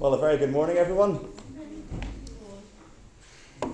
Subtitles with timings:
[0.00, 1.28] Well, a very good morning, everyone.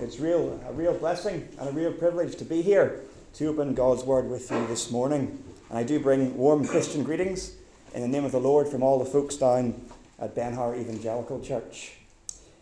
[0.01, 2.99] It's real, a real blessing and a real privilege to be here
[3.35, 5.41] to open God's Word with you this morning.
[5.69, 7.55] And I do bring warm Christian greetings
[7.95, 9.81] in the name of the Lord from all the folks down
[10.19, 11.93] at Benhar Evangelical Church.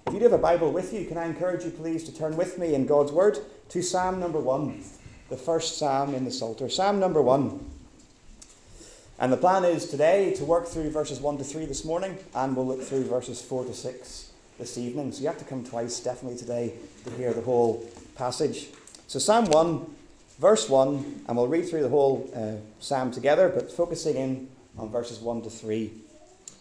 [0.06, 2.38] If you do have a Bible with you, can I encourage you please to turn
[2.38, 3.40] with me in God's Word
[3.70, 4.84] to Psalm number one,
[5.32, 6.70] the first Psalm in the Psalter.
[6.70, 7.66] Psalm number one.
[9.18, 12.54] And the plan is today to work through verses 1 to 3 this morning, and
[12.54, 15.14] we'll look through verses 4 to 6 this evening.
[15.14, 16.74] So you have to come twice, definitely today,
[17.06, 18.68] to hear the whole passage.
[19.08, 19.86] So, Psalm 1,
[20.38, 24.90] verse 1, and we'll read through the whole uh, psalm together, but focusing in on
[24.90, 25.92] verses 1 to 3.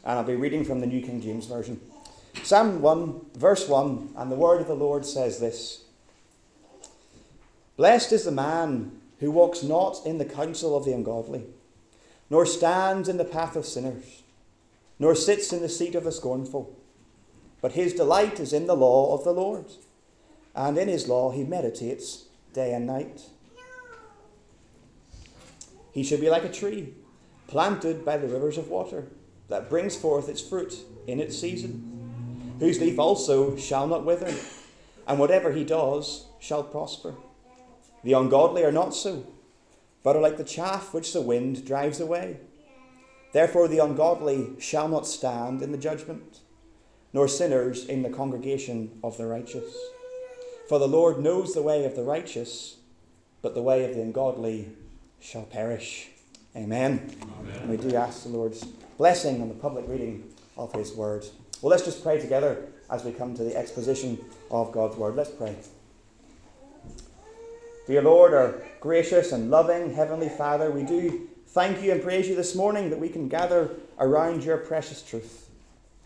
[0.04, 1.80] And I'll be reading from the New King James Version.
[2.44, 5.82] Psalm 1, verse 1, and the word of the Lord says this
[7.76, 11.46] Blessed is the man who walks not in the counsel of the ungodly
[12.30, 14.22] nor stands in the path of sinners,
[14.98, 16.74] nor sits in the seat of the scornful.
[17.60, 19.66] But his delight is in the law of the Lord,
[20.54, 23.22] and in his law he meditates day and night.
[25.92, 26.94] He should be like a tree
[27.46, 29.06] planted by the rivers of water,
[29.48, 30.74] that brings forth its fruit
[31.06, 34.34] in its season, whose leaf also shall not wither,
[35.06, 37.14] and whatever he does shall prosper.
[38.02, 39.26] The ungodly are not so
[40.04, 42.36] but are like the chaff which the wind drives away.
[43.32, 46.38] Therefore, the ungodly shall not stand in the judgment,
[47.12, 49.74] nor sinners in the congregation of the righteous.
[50.68, 52.76] For the Lord knows the way of the righteous,
[53.42, 54.68] but the way of the ungodly
[55.20, 56.10] shall perish.
[56.54, 57.10] Amen.
[57.22, 57.60] Amen.
[57.62, 58.64] And we do ask the Lord's
[58.98, 61.24] blessing on the public reading of His word.
[61.60, 64.18] Well, let's just pray together as we come to the exposition
[64.50, 65.16] of God's word.
[65.16, 65.56] Let's pray.
[67.86, 72.34] Dear Lord, our gracious and loving Heavenly Father, we do thank you and praise you
[72.34, 75.50] this morning that we can gather around your precious truth.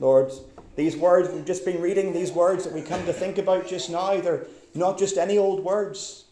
[0.01, 0.33] Lord,
[0.75, 3.91] these words we've just been reading, these words that we come to think about just
[3.91, 6.25] now, they're not just any old words,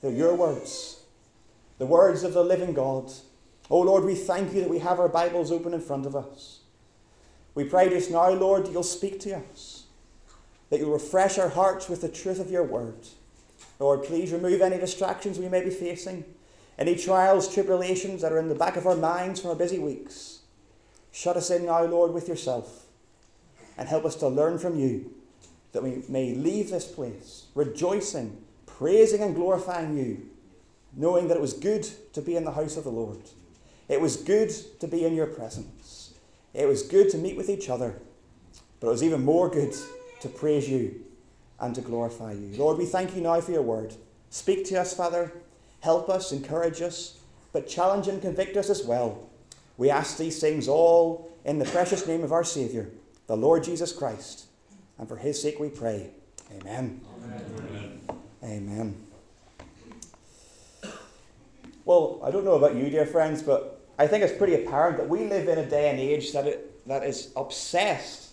[0.00, 1.02] they're your words,
[1.78, 3.10] the words of the living God.
[3.68, 6.60] Oh Lord, we thank you that we have our Bibles open in front of us.
[7.56, 9.86] We pray just now, Lord, that you'll speak to us,
[10.70, 13.08] that you'll refresh our hearts with the truth of your word.
[13.78, 16.24] Lord, please remove any distractions we may be facing,
[16.78, 20.40] any trials, tribulations that are in the back of our minds from our busy weeks.
[21.10, 22.86] Shut us in now, Lord, with yourself,
[23.76, 25.12] and help us to learn from you
[25.72, 30.28] that we may leave this place rejoicing, praising, and glorifying you,
[30.94, 33.20] knowing that it was good to be in the house of the Lord.
[33.88, 34.50] It was good
[34.80, 36.14] to be in your presence.
[36.54, 37.98] It was good to meet with each other,
[38.80, 39.74] but it was even more good
[40.20, 41.04] to praise you
[41.62, 42.54] and to glorify you.
[42.58, 43.94] Lord, we thank you now for your word.
[44.30, 45.32] Speak to us, Father.
[45.80, 47.20] Help us, encourage us,
[47.52, 49.30] but challenge and convict us as well.
[49.78, 52.88] We ask these things all in the precious name of our Saviour,
[53.28, 54.46] the Lord Jesus Christ.
[54.98, 56.10] And for his sake we pray.
[56.60, 57.00] Amen.
[57.24, 58.00] Amen.
[58.44, 59.06] Amen.
[61.84, 65.08] Well, I don't know about you, dear friends, but I think it's pretty apparent that
[65.08, 68.30] we live in a day and age that, it, that is obsessed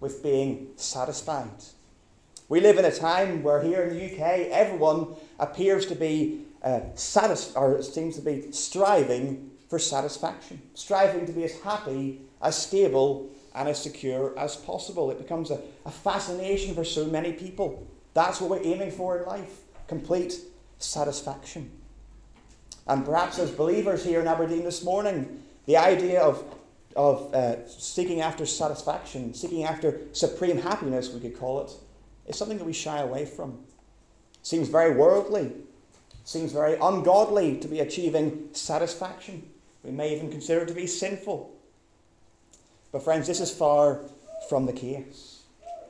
[0.00, 1.48] with being satisfied.
[2.52, 6.80] We live in a time where here in the UK, everyone appears to be uh,
[6.96, 13.30] satis- or seems to be striving for satisfaction, striving to be as happy, as stable,
[13.54, 15.10] and as secure as possible.
[15.10, 17.86] It becomes a, a fascination for so many people.
[18.12, 20.34] That's what we're aiming for in life complete
[20.78, 21.70] satisfaction.
[22.86, 26.44] And perhaps as believers here in Aberdeen this morning, the idea of,
[26.96, 31.72] of uh, seeking after satisfaction, seeking after supreme happiness, we could call it,
[32.26, 33.58] is something that we shy away from.
[34.42, 35.52] Seems very worldly,
[36.24, 39.48] seems very ungodly to be achieving satisfaction.
[39.82, 41.50] We may even consider it to be sinful.
[42.92, 44.00] But, friends, this is far
[44.48, 45.42] from the case.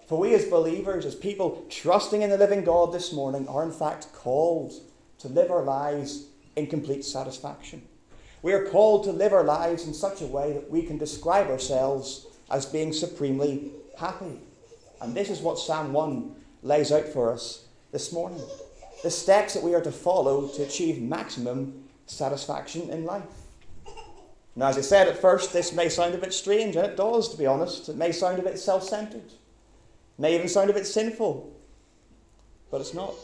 [0.06, 3.72] For we, as believers, as people trusting in the living God this morning, are in
[3.72, 4.72] fact called
[5.18, 6.26] to live our lives
[6.56, 7.82] in complete satisfaction.
[8.42, 11.48] We are called to live our lives in such a way that we can describe
[11.48, 14.40] ourselves as being supremely happy.
[15.02, 18.40] And this is what Psalm 1 lays out for us this morning.
[19.02, 23.24] The steps that we are to follow to achieve maximum satisfaction in life.
[24.54, 27.28] Now, as I said at first, this may sound a bit strange, and it does,
[27.30, 27.88] to be honest.
[27.88, 29.32] It may sound a bit self centered,
[30.18, 31.52] may even sound a bit sinful,
[32.70, 33.14] but it's not.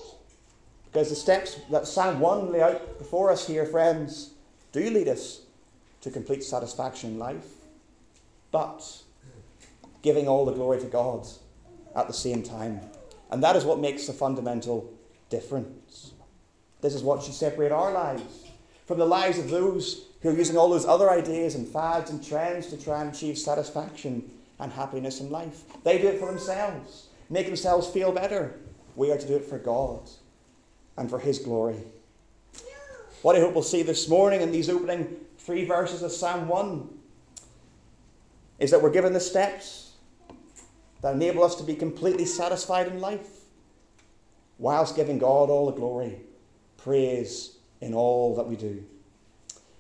[0.86, 4.30] Because the steps that Psalm 1 lay out before us here, friends,
[4.72, 5.42] do lead us
[6.00, 7.46] to complete satisfaction in life,
[8.50, 9.02] but
[10.02, 11.28] giving all the glory to God
[11.98, 12.80] at the same time.
[13.30, 14.90] And that is what makes the fundamental
[15.28, 16.12] difference.
[16.80, 18.46] This is what should separate our lives
[18.86, 22.26] from the lives of those who are using all those other ideas and fads and
[22.26, 25.64] trends to try and achieve satisfaction and happiness in life.
[25.84, 28.58] They do it for themselves, make themselves feel better.
[28.96, 30.08] We are to do it for God
[30.96, 31.76] and for His glory.
[33.22, 36.88] What I hope we'll see this morning in these opening three verses of Psalm 1
[38.58, 39.87] is that we're given the steps
[41.02, 43.28] that enable us to be completely satisfied in life,
[44.58, 46.20] whilst giving God all the glory,
[46.76, 48.84] praise in all that we do.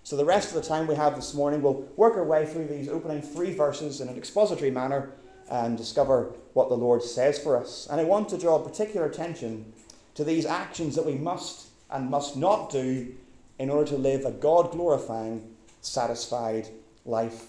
[0.04, 2.68] So, the rest of the time we have this morning, we'll work our way through
[2.68, 5.10] these opening three verses in an expository manner
[5.50, 7.86] and discover what the Lord says for us.
[7.90, 9.72] And I want to draw particular attention
[10.14, 13.14] to these actions that we must and must not do
[13.58, 16.68] in order to live a God glorifying, satisfied
[17.04, 17.46] life.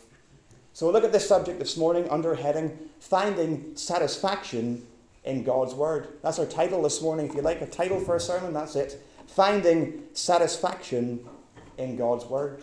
[0.80, 4.88] So we'll look at this subject this morning under heading Finding Satisfaction
[5.26, 6.08] in God's Word.
[6.24, 7.28] That's our title this morning.
[7.28, 9.04] If you like a title for a sermon, that's it.
[9.28, 11.28] Finding Satisfaction
[11.78, 12.62] in God's Word.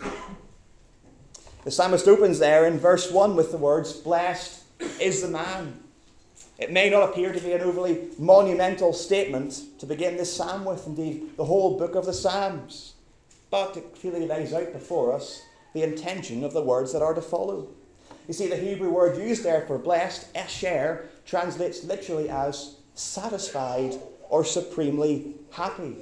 [1.65, 4.65] The psalmist opens there in verse 1 with the words, Blessed
[4.99, 5.79] is the man.
[6.57, 10.87] It may not appear to be an overly monumental statement to begin this psalm with,
[10.87, 12.95] indeed, the whole book of the Psalms,
[13.51, 15.43] but it clearly lays out before us
[15.75, 17.69] the intention of the words that are to follow.
[18.27, 23.95] You see, the Hebrew word used there for blessed, esher, translates literally as satisfied
[24.29, 25.97] or supremely happy.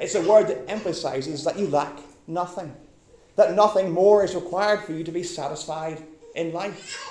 [0.00, 2.74] It's a word that emphasizes that you lack nothing,
[3.36, 6.02] that nothing more is required for you to be satisfied
[6.34, 7.10] in life.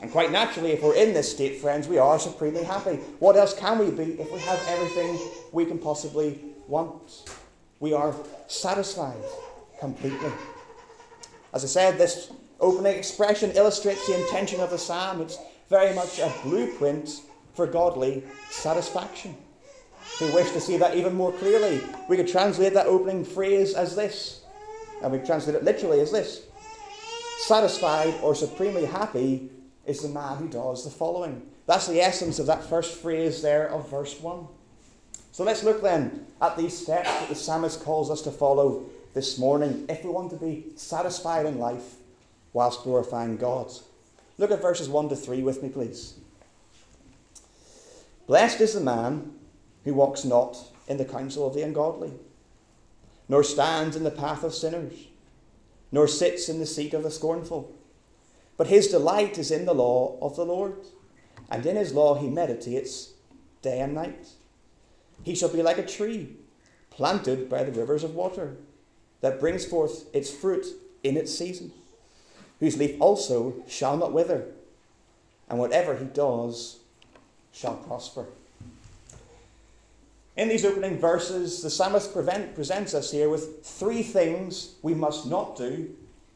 [0.00, 2.96] And quite naturally, if we're in this state, friends, we are supremely happy.
[3.20, 5.18] What else can we be if we have everything
[5.52, 7.30] we can possibly want?
[7.78, 8.12] We are
[8.48, 9.22] satisfied
[9.78, 10.32] completely.
[11.54, 12.32] As I said, this
[12.62, 15.20] opening expression illustrates the intention of the psalm.
[15.20, 15.38] It's
[15.68, 17.20] very much a blueprint
[17.54, 19.36] for godly satisfaction.
[20.00, 23.74] If we wish to see that even more clearly, we could translate that opening phrase
[23.74, 24.42] as this.
[25.02, 26.46] And we translate it literally as this
[27.40, 29.50] Satisfied or supremely happy
[29.84, 31.42] is the man who does the following.
[31.66, 34.46] That's the essence of that first phrase there of verse 1.
[35.32, 39.38] So let's look then at these steps that the psalmist calls us to follow this
[39.38, 41.96] morning if we want to be satisfied in life
[42.52, 43.70] whilst glorifying God.
[44.38, 46.14] Look at verses 1 to 3 with me, please.
[48.26, 49.32] Blessed is the man
[49.84, 50.56] who walks not
[50.86, 52.12] in the counsel of the ungodly,
[53.28, 55.08] nor stands in the path of sinners,
[55.90, 57.74] nor sits in the seat of the scornful.
[58.56, 60.76] But his delight is in the law of the Lord,
[61.50, 63.12] and in his law he meditates
[63.60, 64.28] day and night.
[65.22, 66.36] He shall be like a tree
[66.90, 68.56] planted by the rivers of water,
[69.20, 70.66] that brings forth its fruit
[71.02, 71.72] in its season
[72.62, 74.44] whose leaf also shall not wither,
[75.48, 76.78] and whatever he does
[77.52, 78.24] shall prosper.
[80.36, 85.26] In these opening verses, the psalmist prevent, presents us here with three things we must
[85.26, 85.90] not do,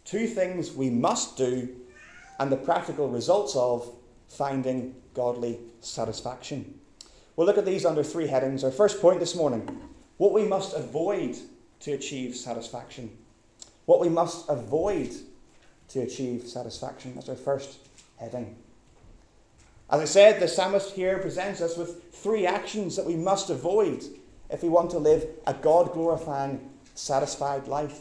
[0.05, 1.69] two things we must do,
[2.41, 3.89] and the practical results of
[4.27, 6.81] finding godly satisfaction.
[7.37, 8.65] We'll look at these under three headings.
[8.65, 9.81] Our first point this morning
[10.17, 11.37] what we must avoid
[11.81, 13.17] to achieve satisfaction.
[13.85, 15.15] What we must avoid
[15.89, 17.15] to achieve satisfaction.
[17.15, 17.79] That's our first
[18.17, 18.57] heading.
[19.89, 24.03] As I said, the psalmist here presents us with three actions that we must avoid
[24.51, 28.01] if we want to live a God glorifying, satisfied life.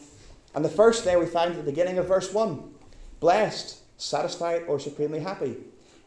[0.56, 2.74] And the first there we find at the beginning of verse 1
[3.20, 5.58] Blessed, satisfied, or supremely happy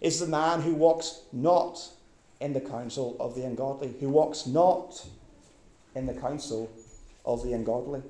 [0.01, 1.89] is the man who walks not
[2.41, 5.07] in the counsel of the ungodly, who walks not
[5.95, 6.71] in the counsel
[7.25, 8.03] of the ungodly.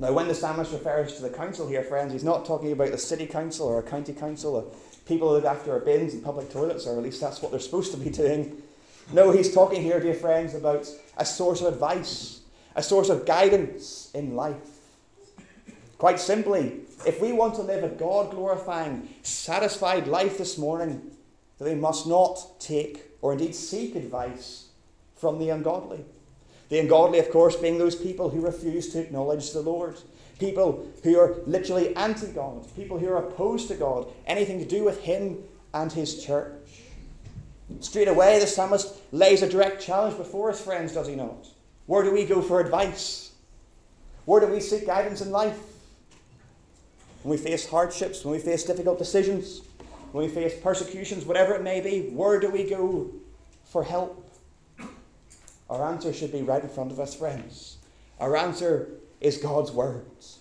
[0.00, 2.96] Now, when the psalmist refers to the council here, friends, he's not talking about the
[2.96, 4.64] city council or a county council or
[5.04, 7.60] people who look after our bins and public toilets, or at least that's what they're
[7.68, 8.62] supposed to be doing.
[9.12, 10.88] No, he's talking here, dear friends, about
[11.18, 12.40] a source of advice,
[12.74, 14.78] a source of guidance in life.
[15.98, 21.10] Quite simply, if we want to live a God glorifying, satisfied life this morning,
[21.58, 24.68] then we must not take or indeed seek advice
[25.14, 26.06] from the ungodly.
[26.70, 29.96] The ungodly, of course, being those people who refuse to acknowledge the Lord.
[30.38, 32.64] People who are literally anti God.
[32.74, 34.06] People who are opposed to God.
[34.26, 35.38] Anything to do with Him
[35.74, 36.52] and His church.
[37.80, 41.46] Straight away, the psalmist lays a direct challenge before us, friends, does he not?
[41.86, 43.32] Where do we go for advice?
[44.24, 45.58] Where do we seek guidance in life?
[47.22, 49.62] When we face hardships, when we face difficult decisions,
[50.12, 53.10] when we face persecutions, whatever it may be, where do we go
[53.64, 54.29] for help?
[55.70, 57.78] Our answer should be right in front of us, friends.
[58.18, 60.40] Our answer is God's words.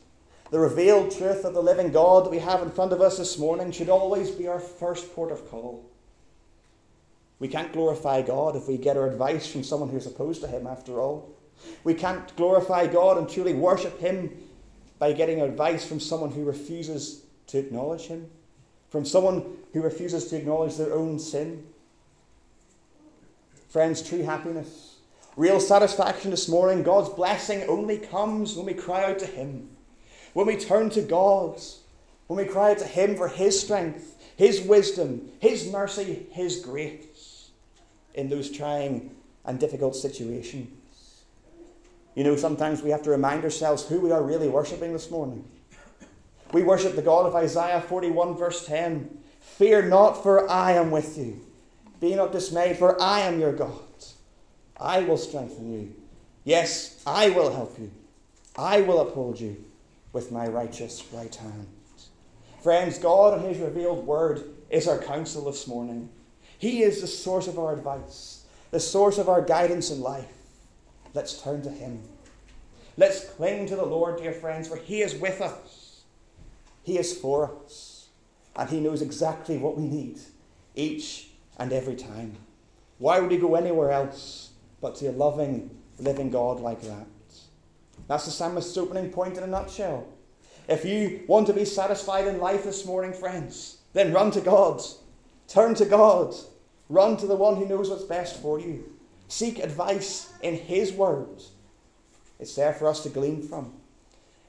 [0.49, 3.37] The revealed truth of the living God that we have in front of us this
[3.37, 5.85] morning should always be our first port of call.
[7.37, 10.65] We can't glorify God if we get our advice from someone who's opposed to Him,
[10.65, 11.29] after all.
[11.83, 14.31] We can't glorify God and truly worship Him
[14.97, 18.29] by getting advice from someone who refuses to acknowledge Him.
[18.89, 21.63] from someone who refuses to acknowledge their own sin.
[23.69, 24.88] Friends, true happiness,
[25.35, 29.69] real satisfaction this morning, God's blessing only comes when we cry out to Him,
[30.33, 31.59] when we turn to God,
[32.27, 37.49] when we cry out to Him for His strength, His wisdom, His mercy, His grace
[38.13, 41.23] in those trying and difficult situations.
[42.15, 45.47] You know, sometimes we have to remind ourselves who we are really worshipping this morning.
[46.51, 49.17] We worship the God of Isaiah 41, verse 10.
[49.39, 51.39] Fear not, for I am with you.
[52.01, 53.79] Be not dismayed, for I am your God.
[54.79, 55.93] I will strengthen you.
[56.43, 57.91] Yes, I will help you.
[58.57, 59.63] I will uphold you
[60.13, 61.67] with my righteous right hand.
[62.63, 66.09] Friends, God and His revealed word is our counsel this morning.
[66.57, 70.31] He is the source of our advice, the source of our guidance in life.
[71.13, 72.01] Let's turn to Him.
[72.97, 76.01] Let's cling to the Lord, dear friends, for He is with us.
[76.83, 78.07] He is for us.
[78.55, 80.19] And He knows exactly what we need
[80.75, 82.35] each and every time.
[82.97, 84.48] Why would He go anywhere else
[84.81, 85.69] but to a loving,
[85.99, 87.07] living God like that?
[88.07, 90.07] That's the psalmist's opening point in a nutshell.
[90.67, 94.81] If you want to be satisfied in life this morning, friends, then run to God.
[95.47, 96.35] Turn to God.
[96.89, 98.83] Run to the one who knows what's best for you.
[99.27, 101.41] Seek advice in His Word.
[102.39, 103.73] It's there for us to glean from,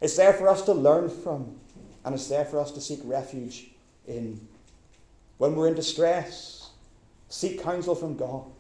[0.01, 1.57] it's there for us to learn from,
[2.05, 3.71] and it's there for us to seek refuge
[4.07, 4.41] in.
[5.39, 6.71] When we're in distress,
[7.29, 8.53] seek counsel from God,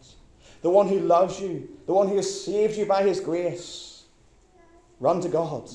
[0.62, 4.04] the one who loves you, the one who has saved you by His grace.
[4.98, 5.68] Run to God,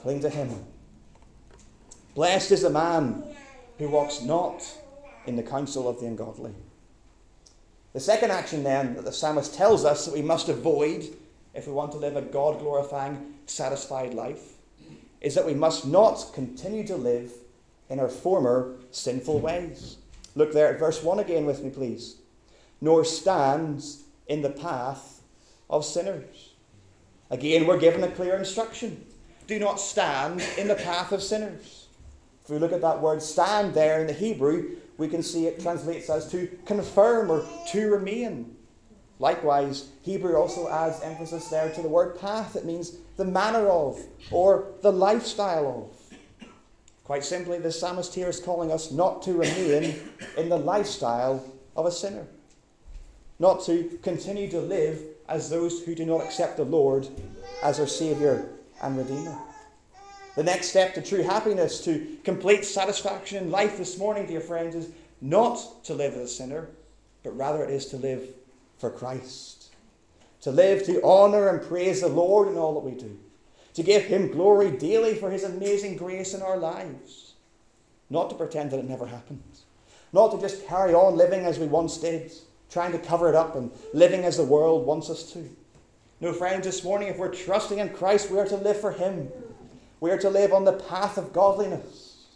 [0.00, 0.50] cling to Him.
[2.14, 3.22] Blessed is the man
[3.78, 4.64] who walks not
[5.26, 6.52] in the counsel of the ungodly.
[7.92, 11.08] The second action, then, that the psalmist tells us that we must avoid
[11.54, 14.54] if we want to live a God glorifying, satisfied life
[15.20, 17.32] is that we must not continue to live
[17.88, 19.98] in our former sinful ways.
[20.34, 22.16] Look there at verse 1 again with me, please.
[22.82, 25.22] Nor stands in the path
[25.70, 26.50] of sinners.
[27.30, 29.06] Again, we're given a clear instruction
[29.46, 31.86] do not stand in the path of sinners.
[32.42, 35.60] If we look at that word stand there in the Hebrew, we can see it
[35.60, 38.56] translates as to confirm or to remain.
[39.18, 42.56] Likewise, Hebrew also adds emphasis there to the word path.
[42.56, 46.48] It means the manner of or the lifestyle of.
[47.04, 49.96] Quite simply, the psalmist here is calling us not to remain
[50.36, 51.44] in the lifestyle
[51.76, 52.26] of a sinner,
[53.42, 57.08] not to continue to live as those who do not accept the Lord
[57.60, 58.48] as our Saviour
[58.80, 59.36] and Redeemer.
[60.36, 64.76] The next step to true happiness, to complete satisfaction in life this morning, dear friends,
[64.76, 66.68] is not to live as a sinner,
[67.24, 68.22] but rather it is to live
[68.78, 69.72] for Christ.
[70.42, 73.18] To live to honour and praise the Lord in all that we do.
[73.74, 77.32] To give Him glory daily for His amazing grace in our lives.
[78.08, 79.42] Not to pretend that it never happened.
[80.12, 82.30] Not to just carry on living as we once did,
[82.72, 85.48] trying to cover it up and living as the world wants us to.
[86.20, 89.28] No, friends, this morning, if we're trusting in Christ, we are to live for Him.
[90.00, 92.26] We are to live on the path of godliness.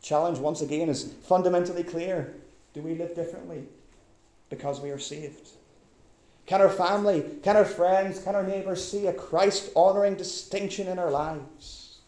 [0.00, 2.34] The challenge, once again, is fundamentally clear.
[2.72, 3.64] Do we live differently
[4.48, 5.48] because we are saved?
[6.46, 10.98] Can our family, can our friends, can our neighbours see a Christ honouring distinction in
[10.98, 11.98] our lives?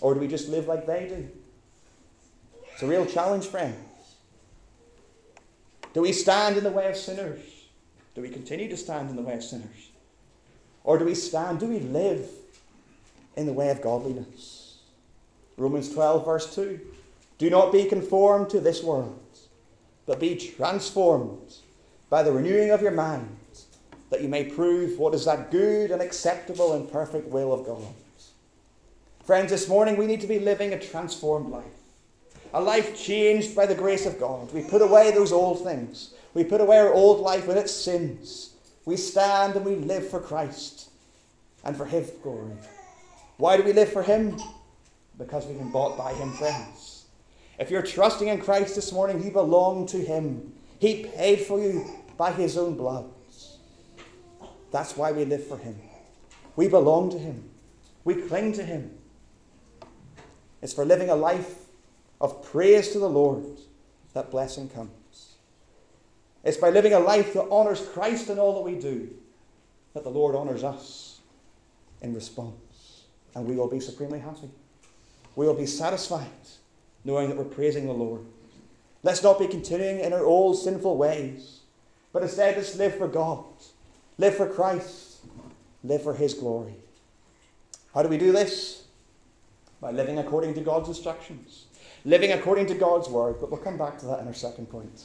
[0.00, 1.28] Or do we just live like they do?
[2.72, 3.76] It's a real challenge, friends.
[5.92, 7.40] Do we stand in the way of sinners?
[8.14, 9.90] Do we continue to stand in the way of sinners?
[10.84, 12.28] Or do we stand, do we live
[13.36, 14.78] in the way of godliness?
[15.56, 16.80] Romans 12, verse 2.
[17.38, 19.18] Do not be conformed to this world,
[20.06, 21.54] but be transformed
[22.08, 23.36] by the renewing of your mind,
[24.10, 27.82] that you may prove what is that good and acceptable and perfect will of God.
[29.24, 31.64] Friends, this morning we need to be living a transformed life.
[32.54, 34.52] A life changed by the grace of God.
[34.52, 36.14] We put away those old things.
[36.34, 38.50] We put away our old life and its sins.
[38.84, 40.90] We stand and we live for Christ
[41.64, 42.56] and for His glory.
[43.38, 44.36] Why do we live for Him?
[45.16, 47.06] Because we've been bought by Him, friends.
[47.58, 50.52] If you're trusting in Christ this morning, you belong to Him.
[50.78, 53.10] He paid for you by His own blood.
[54.72, 55.76] That's why we live for Him.
[56.56, 57.48] We belong to Him.
[58.04, 58.98] We cling to Him.
[60.60, 61.61] It's for living a life
[62.22, 63.44] of praise to the Lord
[64.14, 65.34] that blessing comes.
[66.44, 69.10] It's by living a life that honours Christ in all that we do
[69.92, 71.20] that the Lord honours us
[72.00, 73.04] in response.
[73.34, 74.50] And we will be supremely happy.
[75.34, 76.28] We will be satisfied
[77.04, 78.24] knowing that we're praising the Lord.
[79.02, 81.60] Let's not be continuing in our old sinful ways,
[82.12, 83.44] but instead let's live for God,
[84.16, 85.18] live for Christ,
[85.82, 86.74] live for His glory.
[87.92, 88.84] How do we do this?
[89.80, 91.66] By living according to God's instructions
[92.04, 95.04] living according to God's word, but we'll come back to that in our second point.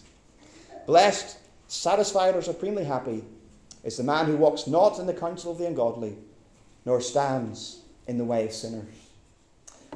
[0.86, 1.38] Blessed,
[1.68, 3.24] satisfied, or supremely happy
[3.84, 6.16] is the man who walks not in the counsel of the ungodly,
[6.86, 8.94] nor stands in the way of sinners.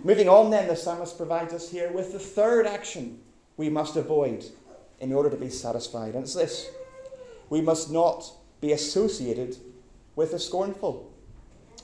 [0.04, 3.20] Moving on, then, the psalmist provides us here with the third action
[3.58, 4.46] we must avoid
[5.00, 6.70] in order to be satisfied, and it's this
[7.50, 8.32] we must not
[8.62, 9.58] be associated
[10.16, 11.12] with the scornful.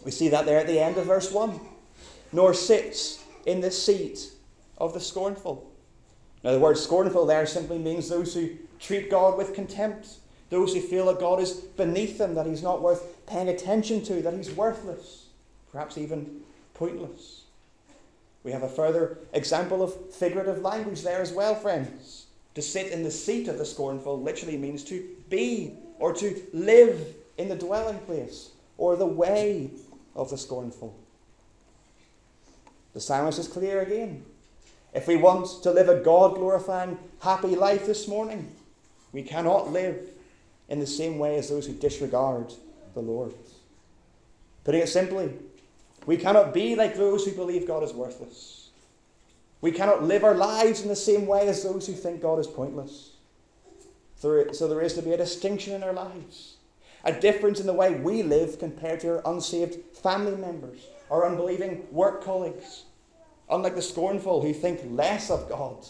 [0.06, 1.60] We see that there at the end of verse 1.
[2.32, 4.32] Nor sits in the seat
[4.78, 5.72] of the scornful.
[6.44, 10.18] Now, the word scornful there simply means those who treat God with contempt,
[10.50, 14.22] those who feel that God is beneath them, that He's not worth paying attention to,
[14.22, 15.28] that He's worthless,
[15.72, 16.42] perhaps even
[16.74, 17.44] pointless.
[18.44, 22.28] We have a further example of figurative language there as well, friends.
[22.56, 27.16] To sit in the seat of the scornful literally means to be or to live
[27.38, 29.72] in the dwelling place or the way
[30.16, 30.96] of the scornful.
[32.94, 34.24] The silence is clear again.
[34.98, 38.52] If we want to live a God glorifying, happy life this morning,
[39.12, 40.10] we cannot live
[40.70, 42.52] in the same way as those who disregard
[42.96, 43.32] the Lord.
[44.64, 45.34] Putting it simply,
[46.08, 48.70] we cannot be like those who believe God is worthless.
[49.62, 52.48] We cannot live our lives in the same way as those who think God is
[52.48, 53.12] pointless.
[54.16, 56.56] So there is to be a distinction in our lives,
[57.04, 60.80] a difference in the way we live compared to our unsaved family members,
[61.12, 62.86] our unbelieving work colleagues.
[63.50, 65.86] Unlike the scornful who think less of God,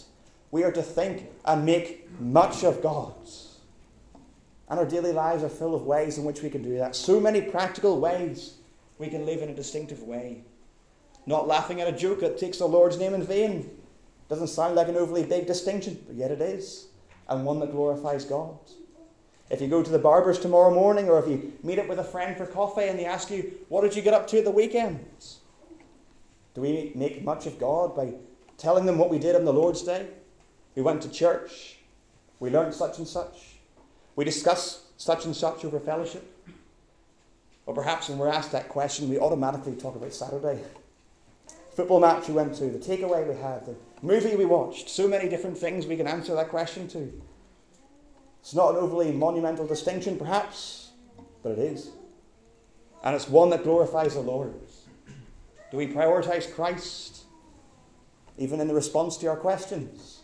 [0.50, 3.14] we are to think and make much of God.
[4.68, 6.94] And our daily lives are full of ways in which we can do that.
[6.94, 8.54] So many practical ways
[8.98, 10.44] we can live in a distinctive way.
[11.26, 13.70] Not laughing at a joke that takes the Lord's name in vain.
[14.28, 16.88] Doesn't sound like an overly big distinction, but yet it is
[17.28, 18.58] and one that glorifies God.
[19.50, 22.04] If you go to the barber's tomorrow morning, or if you meet up with a
[22.04, 24.50] friend for coffee and they ask you, What did you get up to at the
[24.50, 25.04] weekend?
[26.58, 28.14] Do we make much of God by
[28.56, 30.08] telling them what we did on the Lord's Day?
[30.74, 31.76] We went to church.
[32.40, 33.60] We learned such and such.
[34.16, 36.24] We discussed such and such over fellowship.
[37.64, 40.60] Or perhaps when we're asked that question, we automatically talk about Saturday.
[41.76, 45.28] Football match we went to, the takeaway we had, the movie we watched, so many
[45.28, 47.22] different things we can answer that question to.
[48.40, 50.90] It's not an overly monumental distinction, perhaps,
[51.44, 51.90] but it is.
[53.04, 54.54] And it's one that glorifies the Lord.
[55.70, 57.24] Do we prioritize Christ?
[58.38, 60.20] Even in the response to our questions,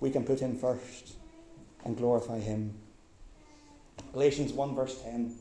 [0.00, 1.14] we can put Him first
[1.84, 2.74] and glorify Him.
[4.12, 5.36] Galatians 1, verse 10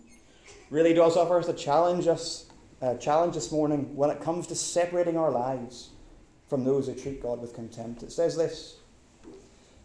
[0.69, 2.45] really does offer us a challenge, us,
[2.82, 5.89] a challenge this morning when it comes to separating our lives
[6.47, 8.04] from those who treat God with contempt.
[8.04, 8.77] It says this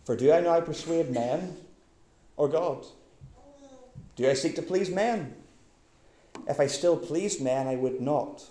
[0.04, 1.56] For do I now persuade men
[2.36, 2.86] or God?
[4.16, 5.34] Do I seek to please men?
[6.48, 8.44] If I still pleased men, I would not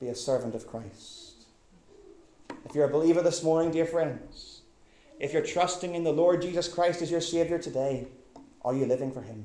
[0.00, 1.44] be a servant of Christ.
[2.64, 4.62] If you're a believer this morning, dear friends,
[5.18, 8.06] if you're trusting in the Lord Jesus Christ as your Saviour today,
[8.62, 9.44] are you living for Him?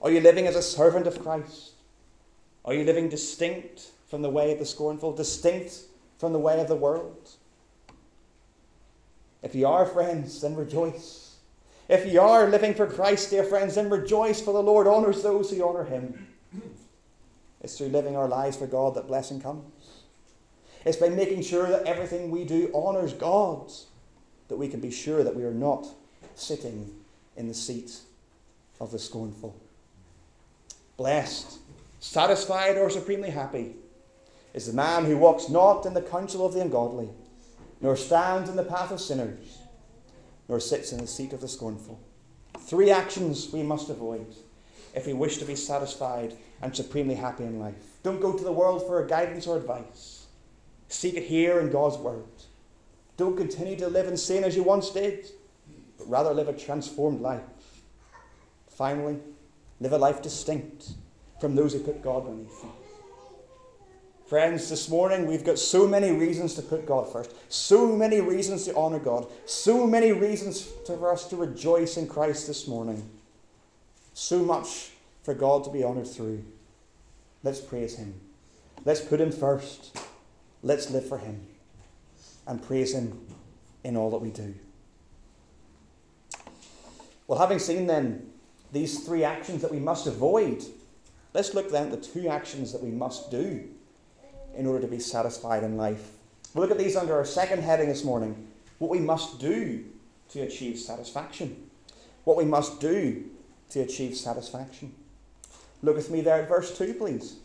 [0.00, 1.72] Are you living as a servant of Christ?
[2.64, 5.80] Are you living distinct from the way of the scornful, distinct
[6.18, 7.30] from the way of the world?
[9.42, 11.36] If you are, friends, then rejoice.
[11.90, 15.50] If you are living for Christ, dear friends, then rejoice, for the Lord honours those
[15.50, 16.26] who honour him.
[17.66, 19.64] It's through living our lives for God that blessing comes.
[20.84, 23.72] It's by making sure that everything we do honours God
[24.46, 25.84] that we can be sure that we are not
[26.36, 26.94] sitting
[27.36, 28.02] in the seat
[28.78, 29.60] of the scornful.
[30.96, 31.58] Blessed,
[31.98, 33.74] satisfied, or supremely happy
[34.54, 37.08] is the man who walks not in the counsel of the ungodly,
[37.80, 39.58] nor stands in the path of sinners,
[40.48, 41.98] nor sits in the seat of the scornful.
[42.60, 44.36] Three actions we must avoid
[44.96, 47.74] if we wish to be satisfied and supremely happy in life.
[48.02, 50.26] Don't go to the world for guidance or advice.
[50.88, 52.24] Seek it here in God's Word.
[53.18, 55.26] Don't continue to live in sin as you once did,
[55.98, 57.42] but rather live a transformed life.
[58.68, 59.18] Finally,
[59.80, 60.92] live a life distinct
[61.40, 62.72] from those who put God beneath them.
[64.26, 68.64] Friends, this morning we've got so many reasons to put God first, so many reasons
[68.64, 73.08] to honour God, so many reasons for us to rejoice in Christ this morning.
[74.18, 74.92] So much
[75.24, 76.42] for God to be honoured through.
[77.42, 78.18] Let's praise Him.
[78.86, 79.94] Let's put Him first.
[80.62, 81.46] Let's live for Him
[82.46, 83.20] and praise Him
[83.84, 84.54] in all that we do.
[87.26, 88.30] Well, having seen then
[88.72, 90.64] these three actions that we must avoid,
[91.34, 93.68] let's look then at the two actions that we must do
[94.56, 96.12] in order to be satisfied in life.
[96.54, 98.48] We'll look at these under our second heading this morning
[98.78, 99.84] what we must do
[100.30, 101.68] to achieve satisfaction.
[102.24, 103.26] What we must do
[103.70, 104.94] to achieve satisfaction.
[105.82, 107.36] Look with me there at verse 2, please.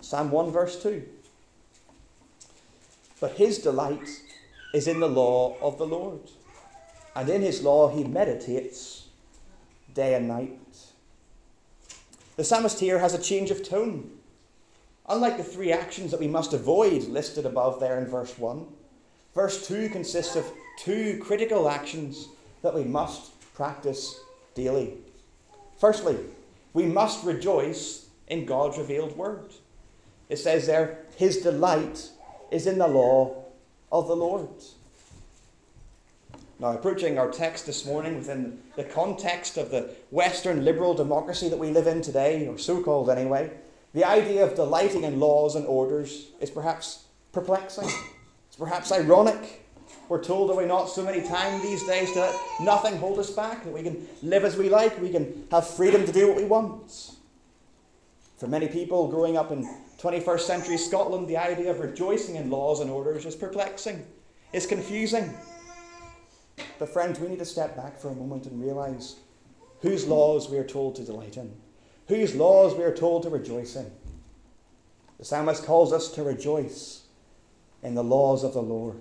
[0.00, 1.02] Psalm 1, verse 2.
[3.20, 4.08] But his delight
[4.72, 6.20] is in the law of the Lord,
[7.16, 9.06] and in his law he meditates
[9.94, 10.58] day and night.
[12.36, 14.10] The psalmist here has a change of tone.
[15.08, 18.66] Unlike the three actions that we must avoid listed above there in verse 1,
[19.34, 22.28] verse 2 consists of two critical actions
[22.62, 24.18] that we must practice
[24.54, 24.94] daily.
[25.78, 26.16] Firstly,
[26.72, 29.52] we must rejoice in God's revealed word.
[30.28, 32.10] It says there, His delight
[32.50, 33.44] is in the law
[33.92, 34.48] of the Lord.
[36.58, 41.58] Now, approaching our text this morning within the context of the Western liberal democracy that
[41.58, 43.50] we live in today, or so called anyway,
[43.92, 47.88] the idea of delighting in laws and orders is perhaps perplexing.
[48.48, 49.63] It's perhaps ironic.
[50.08, 53.30] We're told, are we not, so many times these days to let nothing hold us
[53.30, 56.36] back, that we can live as we like, we can have freedom to do what
[56.36, 57.12] we want.
[58.36, 59.64] For many people growing up in
[59.98, 64.04] 21st century Scotland, the idea of rejoicing in laws and orders is perplexing,
[64.52, 65.32] is confusing.
[66.78, 69.16] But, friends, we need to step back for a moment and realize
[69.80, 71.54] whose laws we are told to delight in,
[72.08, 73.90] whose laws we are told to rejoice in.
[75.18, 77.04] The psalmist calls us to rejoice
[77.82, 78.96] in the laws of the Lord.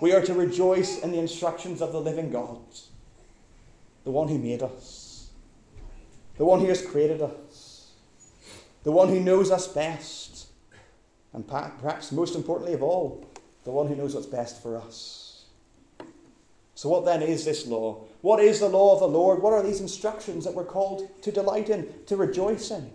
[0.00, 2.60] We are to rejoice in the instructions of the living God,
[4.04, 5.30] the one who made us,
[6.36, 7.92] the one who has created us,
[8.82, 10.48] the one who knows us best,
[11.32, 13.26] and perhaps most importantly of all,
[13.64, 15.44] the one who knows what's best for us.
[16.74, 18.04] So, what then is this law?
[18.20, 19.40] What is the law of the Lord?
[19.40, 22.90] What are these instructions that we're called to delight in, to rejoice in?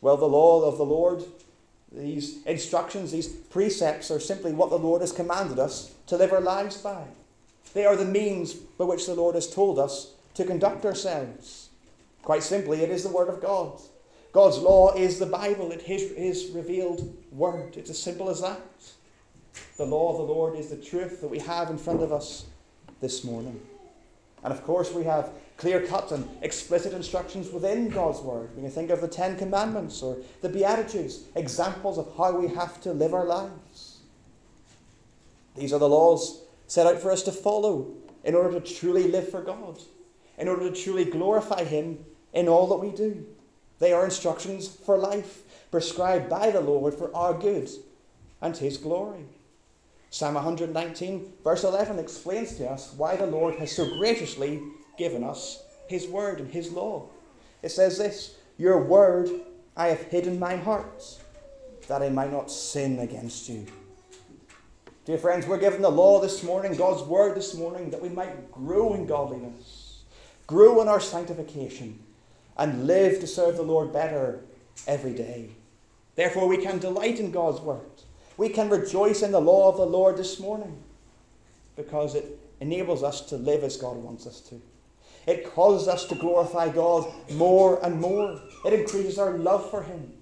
[0.00, 1.24] Well, the law of the Lord,
[1.96, 6.40] these instructions, these precepts are simply what the Lord has commanded us to live our
[6.40, 7.04] lives by.
[7.72, 11.70] They are the means by which the Lord has told us to conduct ourselves.
[12.22, 13.80] Quite simply, it is the Word of God.
[14.32, 17.76] God's law is the Bible, it is His revealed Word.
[17.76, 18.60] It's as simple as that.
[19.78, 22.44] The law of the Lord is the truth that we have in front of us
[23.00, 23.60] this morning.
[24.46, 28.54] And of course, we have clear cut and explicit instructions within God's Word.
[28.54, 32.80] We can think of the Ten Commandments or the Beatitudes, examples of how we have
[32.82, 33.98] to live our lives.
[35.56, 39.28] These are the laws set out for us to follow in order to truly live
[39.32, 39.80] for God,
[40.38, 43.26] in order to truly glorify Him in all that we do.
[43.80, 47.68] They are instructions for life, prescribed by the Lord for our good
[48.40, 49.24] and His glory.
[50.16, 54.62] Psalm 119, verse 11, explains to us why the Lord has so graciously
[54.96, 57.10] given us His word and His law.
[57.62, 59.28] It says this Your word
[59.76, 61.04] I have hidden in my heart,
[61.88, 63.66] that I might not sin against you.
[65.04, 68.50] Dear friends, we're given the law this morning, God's word this morning, that we might
[68.50, 70.04] grow in godliness,
[70.46, 72.02] grow in our sanctification,
[72.56, 74.40] and live to serve the Lord better
[74.86, 75.50] every day.
[76.14, 77.82] Therefore, we can delight in God's word.
[78.36, 80.82] We can rejoice in the law of the Lord this morning
[81.74, 84.60] because it enables us to live as God wants us to.
[85.26, 88.40] It causes us to glorify God more and more.
[88.64, 90.12] It increases our love for Him.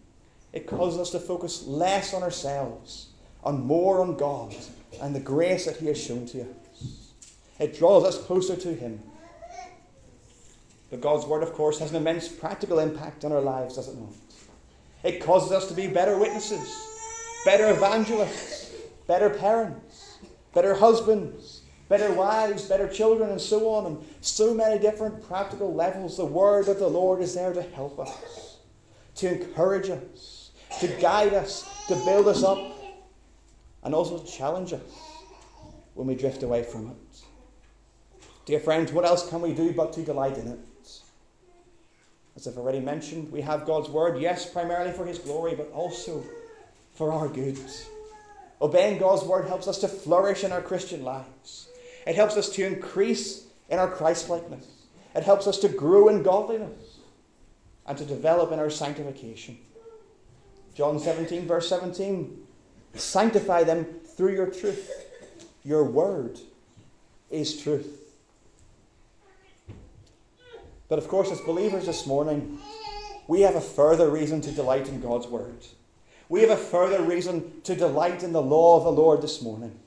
[0.53, 3.09] It causes us to focus less on ourselves,
[3.45, 4.55] and more on God
[5.03, 7.13] and the grace that He has shown to us.
[7.59, 9.01] It draws us closer to Him.
[10.91, 13.99] But God's Word, of course, has an immense practical impact on our lives, does it
[13.99, 14.13] not?
[15.03, 16.94] It causes us to be better witnesses
[17.45, 18.75] better evangelists,
[19.07, 20.19] better parents,
[20.55, 26.17] better husbands, better wives, better children, and so on, and so many different practical levels.
[26.17, 28.59] The word of the Lord is there to help us,
[29.17, 32.59] to encourage us, to guide us, to build us up,
[33.83, 34.81] and also to challenge us
[35.95, 37.23] when we drift away from it.
[38.47, 40.59] Dear friends, what else can we do but to delight in it?
[42.37, 46.25] As I've already mentioned, we have God's word, yes, primarily for His glory, but also
[46.95, 47.59] for our good.
[48.63, 51.69] Obeying God's word helps us to flourish in our Christian lives.
[52.07, 54.67] It helps us to increase in our Christlikeness.
[55.15, 56.99] It helps us to grow in godliness
[57.87, 59.59] and to develop in our sanctification.
[60.75, 62.41] John 17, verse 17
[62.95, 64.89] Sanctify them through your truth.
[65.65, 66.39] Your word
[67.31, 68.01] is truth.
[70.89, 72.59] But of course, as believers this morning,
[73.27, 75.67] we have a further reason to delight in God's word
[76.29, 79.79] we have a further reason to delight in the law of the Lord this morning.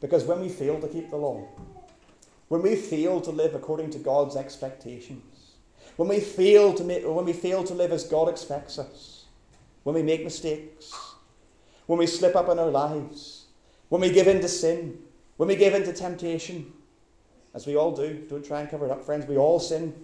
[0.00, 1.46] Because when we fail to keep the law,
[2.48, 5.52] when we fail to live according to God's expectations,
[5.96, 9.24] when we fail to, make, when we fail to live as God expects us,
[9.84, 10.92] when we make mistakes,
[11.86, 13.46] when we slip up in our lives,
[13.88, 14.98] when we give in to sin,
[15.36, 16.72] when we give in to temptation,
[17.54, 19.94] as we all do, don't try and cover it up, friends, we all sin.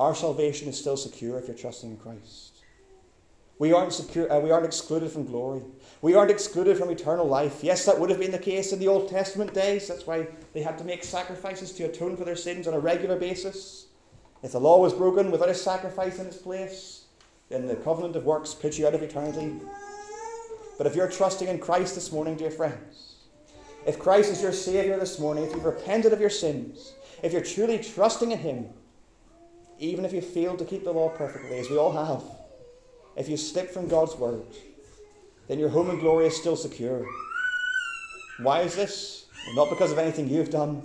[0.00, 2.52] Our salvation is still secure if you're trusting in Christ.
[3.58, 5.60] We aren't, secure, uh, we aren't excluded from glory.
[6.00, 7.62] We aren't excluded from eternal life.
[7.62, 9.88] Yes, that would have been the case in the Old Testament days.
[9.88, 13.18] That's why they had to make sacrifices to atone for their sins on a regular
[13.18, 13.88] basis.
[14.42, 17.04] If the law was broken without a sacrifice in its place,
[17.50, 19.52] then the covenant of works puts you out of eternity.
[20.78, 23.16] But if you're trusting in Christ this morning, dear friends,
[23.86, 27.42] if Christ is your Saviour this morning, if you've repented of your sins, if you're
[27.42, 28.70] truly trusting in Him,
[29.80, 32.22] even if you failed to keep the law perfectly, as we all have,
[33.16, 34.46] if you slip from God's word,
[35.48, 37.04] then your home and glory is still secure.
[38.38, 39.26] Why is this?
[39.54, 40.82] Not because of anything you've done,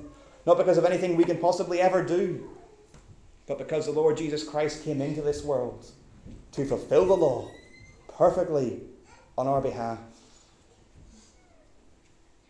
[0.47, 2.49] not because of anything we can possibly ever do,
[3.47, 5.85] but because the Lord Jesus Christ came into this world
[6.53, 7.51] to fulfill the law
[8.17, 8.79] perfectly
[9.37, 9.99] on our behalf.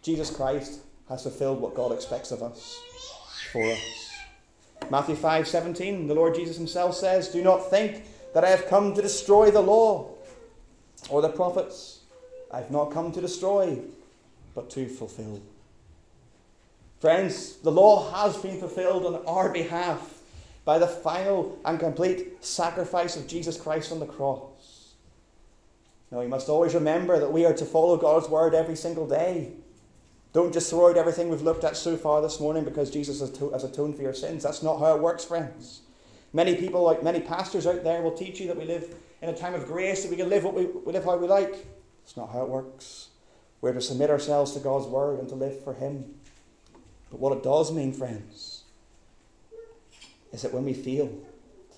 [0.03, 2.79] Jesus Christ has fulfilled what God expects of us
[3.51, 4.04] for us.
[4.89, 8.93] Matthew 5 17, the Lord Jesus himself says, Do not think that I have come
[8.93, 10.09] to destroy the law
[11.09, 12.01] or the prophets.
[12.51, 13.79] I have not come to destroy,
[14.53, 15.41] but to fulfill.
[16.99, 20.21] Friends, the law has been fulfilled on our behalf
[20.63, 24.93] by the final and complete sacrifice of Jesus Christ on the cross.
[26.11, 29.51] Now, we must always remember that we are to follow God's word every single day.
[30.35, 33.63] Don't just throw out everything we've looked at so far this morning because Jesus has
[33.63, 34.43] atoned for your sins.
[34.43, 35.83] That's not how it works, friends.
[36.33, 39.33] Many people, like many pastors out there, will teach you that we live in a
[39.33, 41.65] time of grace, that we can live what we, we live how we like.
[42.03, 43.07] It's not how it works.
[43.61, 46.03] We're to submit ourselves to God's word and to live for Him.
[47.09, 48.63] But what it does mean, friends,
[50.33, 51.17] is that when we fail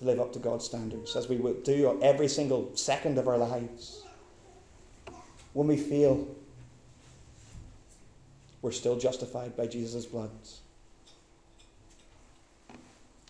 [0.00, 3.38] to live up to God's standards, as we would do every single second of our
[3.38, 4.02] lives,
[5.52, 6.26] when we fail,
[8.62, 10.30] we're still justified by Jesus' blood.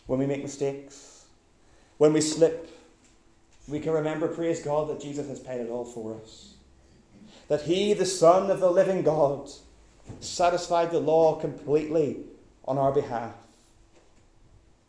[0.06, 1.26] When we make mistakes,
[1.98, 2.70] when we slip,
[3.68, 6.54] we can remember, praise God, that Jesus has paid it all for us.
[7.48, 9.50] That He, the Son of the living God,
[10.20, 12.20] satisfied the law completely
[12.64, 13.34] on our behalf.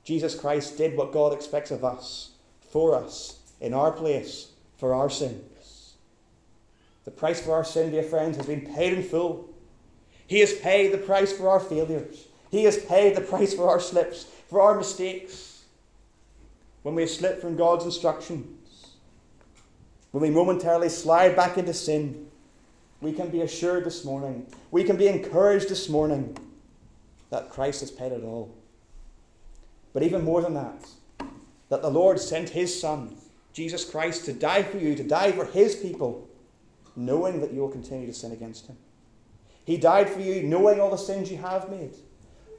[0.03, 2.31] Jesus Christ did what God expects of us,
[2.71, 5.95] for us, in our place, for our sins.
[7.05, 9.48] The price for our sin, dear friends, has been paid in full.
[10.29, 12.27] He has paid the price for our failures.
[12.51, 15.63] He has paid the price for our slips, for our mistakes.
[16.83, 18.95] When we slip from God's instructions,
[20.11, 22.27] when we momentarily slide back into sin,
[23.01, 26.37] we can be assured this morning, we can be encouraged this morning
[27.31, 28.55] that Christ has paid it all.
[29.93, 30.87] But even more than that,
[31.69, 33.15] that the Lord sent His Son,
[33.51, 36.29] Jesus Christ, to die for you, to die for His people,
[36.95, 38.77] knowing that you will continue to sin against Him.
[39.69, 41.93] He died for you knowing all the sins you have made,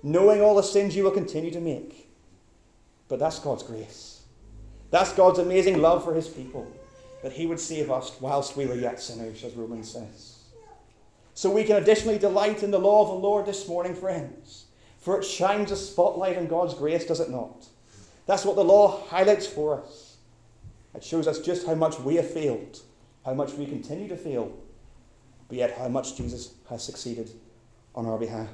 [0.00, 2.08] knowing all the sins you will continue to make.
[3.08, 4.22] But that's God's grace.
[4.92, 6.72] That's God's amazing love for his people,
[7.24, 10.38] that he would save us whilst we were yet sinners, as Romans says.
[11.34, 14.66] So we can additionally delight in the law of the Lord this morning, friends,
[15.00, 17.66] for it shines a spotlight on God's grace, does it not?
[18.26, 20.18] That's what the law highlights for us.
[20.94, 22.78] It shows us just how much we have failed,
[23.24, 24.56] how much we continue to fail,
[25.50, 27.28] but yet how much Jesus has succeeded
[27.96, 28.48] on our behalf.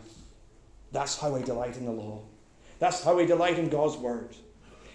[0.92, 2.22] That's how we delight in the law.
[2.78, 4.34] That's how we delight in God's word.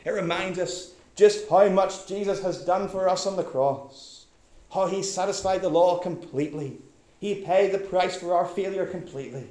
[0.03, 4.25] It reminds us just how much Jesus has done for us on the cross,
[4.73, 6.79] how he satisfied the law completely.
[7.19, 9.47] He paid the price for our failure completely.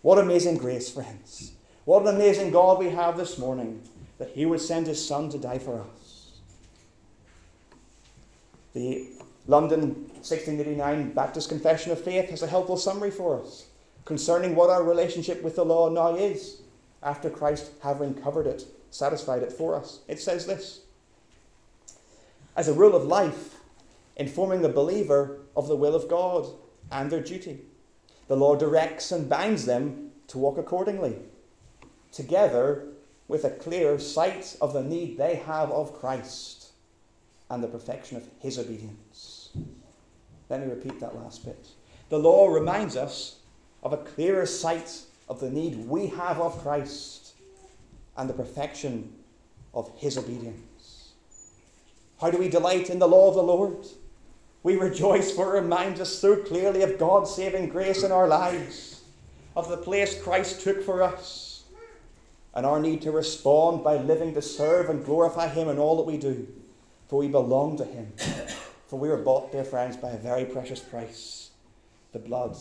[0.00, 1.52] What amazing grace, friends.
[1.84, 3.82] What an amazing God we have this morning
[4.18, 6.32] that he would send his son to die for us.
[8.74, 9.10] The
[9.46, 13.66] London 1689 Baptist Confession of Faith has a helpful summary for us
[14.04, 16.62] concerning what our relationship with the law now is
[17.02, 19.98] after Christ having covered it, satisfied it for us.
[20.06, 20.82] It says this
[22.56, 23.56] As a rule of life,
[24.16, 26.46] informing the believer of the will of God
[26.92, 27.62] and their duty,
[28.28, 31.16] the law directs and binds them to walk accordingly,
[32.12, 32.86] together
[33.26, 36.68] with a clear sight of the need they have of Christ
[37.50, 39.41] and the perfection of his obedience.
[40.52, 41.66] Let me repeat that last bit.
[42.10, 43.38] The law reminds us
[43.82, 47.32] of a clearer sight of the need we have of Christ
[48.18, 49.14] and the perfection
[49.72, 51.12] of his obedience.
[52.20, 53.86] How do we delight in the law of the Lord?
[54.62, 59.00] We rejoice for it reminds us so clearly of God's saving grace in our lives,
[59.56, 61.64] of the place Christ took for us,
[62.54, 66.02] and our need to respond by living to serve and glorify Him in all that
[66.02, 66.46] we do
[67.12, 68.10] for we belong to him.
[68.92, 71.48] For we were bought, dear friends, by a very precious price
[72.12, 72.54] the blood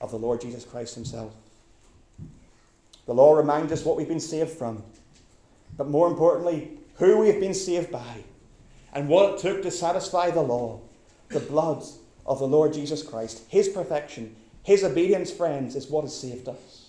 [0.00, 1.32] of the Lord Jesus Christ himself.
[3.06, 4.82] The law reminds us what we've been saved from,
[5.76, 8.24] but more importantly, who we have been saved by.
[8.92, 10.80] and what it took to satisfy the law,
[11.28, 11.84] the blood
[12.26, 16.88] of the Lord Jesus Christ, his perfection, his obedience, friends, is what has saved us.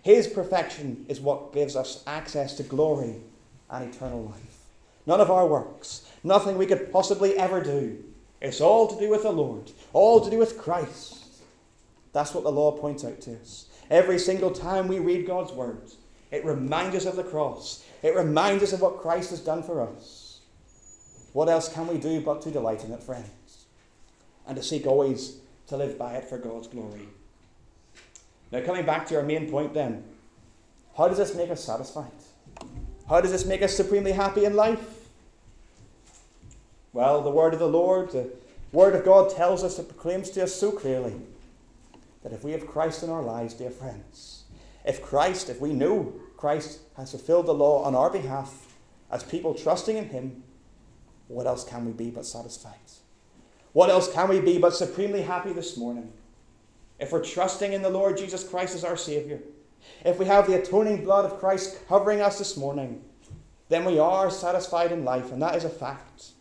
[0.00, 3.16] His perfection is what gives us access to glory
[3.68, 4.64] and eternal life.
[5.04, 8.02] None of our works, nothing we could possibly ever do.
[8.42, 11.42] It's all to do with the Lord, all to do with Christ.
[12.12, 13.66] That's what the law points out to us.
[13.88, 15.92] Every single time we read God's word,
[16.32, 17.84] it reminds us of the cross.
[18.02, 20.40] It reminds us of what Christ has done for us.
[21.32, 23.66] What else can we do but to delight in it, friends?
[24.46, 25.36] And to seek always
[25.68, 27.08] to live by it for God's glory.
[28.50, 30.02] Now, coming back to our main point then,
[30.98, 32.10] how does this make us satisfied?
[33.08, 35.01] How does this make us supremely happy in life?
[36.92, 38.30] Well, the word of the Lord, the
[38.70, 41.14] word of God tells us, it proclaims to us so clearly
[42.22, 44.44] that if we have Christ in our lives, dear friends,
[44.84, 48.74] if Christ, if we know Christ has fulfilled the law on our behalf
[49.10, 50.42] as people trusting in Him,
[51.28, 52.74] what else can we be but satisfied?
[53.72, 56.12] What else can we be but supremely happy this morning?
[56.98, 59.38] If we're trusting in the Lord Jesus Christ as our Saviour,
[60.04, 63.02] if we have the atoning blood of Christ covering us this morning,
[63.70, 66.32] then we are satisfied in life, and that is a fact.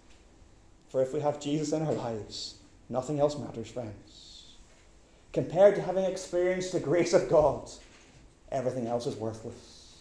[0.91, 2.55] For if we have Jesus in our lives,
[2.89, 4.55] nothing else matters, friends.
[5.31, 7.69] Compared to having experienced the grace of God,
[8.51, 9.99] everything else is worthless.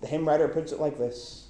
[0.00, 1.46] The hymn writer puts it like this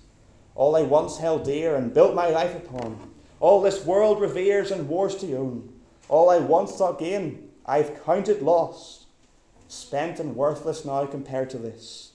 [0.55, 4.87] All I once held dear and built my life upon, all this world reveres and
[4.87, 5.73] wars to own,
[6.11, 9.07] all I once thought gain, I've counted loss,
[9.69, 12.13] spent and worthless now compared to this,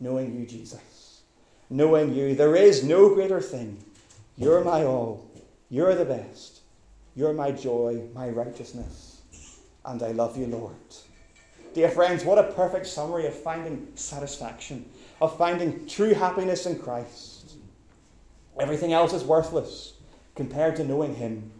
[0.00, 1.22] knowing you, Jesus.
[1.70, 3.82] Knowing you, there is no greater thing.
[4.36, 5.26] You're my all.
[5.68, 6.60] You're the best.
[7.14, 9.22] You're my joy, my righteousness.
[9.84, 10.74] And I love you, Lord.
[11.74, 14.88] Dear friends, what a perfect summary of finding satisfaction,
[15.20, 17.54] of finding true happiness in Christ.
[18.58, 19.94] Everything else is worthless
[20.34, 21.50] compared to knowing Him.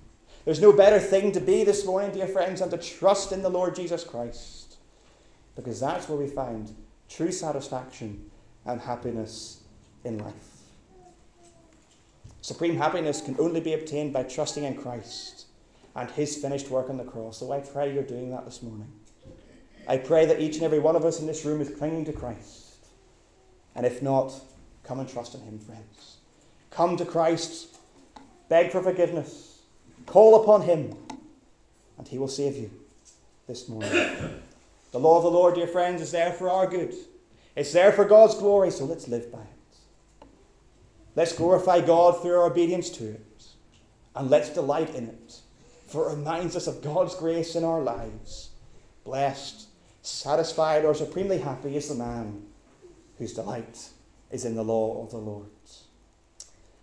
[0.44, 3.48] There's no better thing to be this morning, dear friends, than to trust in the
[3.48, 4.76] Lord Jesus Christ.
[5.56, 6.74] Because that's where we find
[7.08, 8.30] true satisfaction
[8.64, 9.62] and happiness
[10.04, 10.55] in life.
[12.46, 15.46] Supreme happiness can only be obtained by trusting in Christ
[15.96, 17.38] and His finished work on the cross.
[17.38, 18.86] So I pray you're doing that this morning.
[19.88, 22.12] I pray that each and every one of us in this room is clinging to
[22.12, 22.76] Christ.
[23.74, 24.32] And if not,
[24.84, 26.18] come and trust in Him, friends.
[26.70, 27.78] Come to Christ,
[28.48, 29.62] beg for forgiveness,
[30.06, 30.94] call upon Him,
[31.98, 32.70] and He will save you
[33.48, 33.90] this morning.
[34.92, 36.94] the law of the Lord, dear friends, is there for our good.
[37.56, 39.56] It's there for God's glory, so let's live by it.
[41.16, 43.46] Let's glorify God through our obedience to it.
[44.14, 45.40] And let's delight in it.
[45.88, 48.50] For it reminds us of God's grace in our lives.
[49.04, 49.66] Blessed,
[50.02, 52.44] satisfied, or supremely happy is the man
[53.18, 53.88] whose delight
[54.30, 55.46] is in the law of the Lord.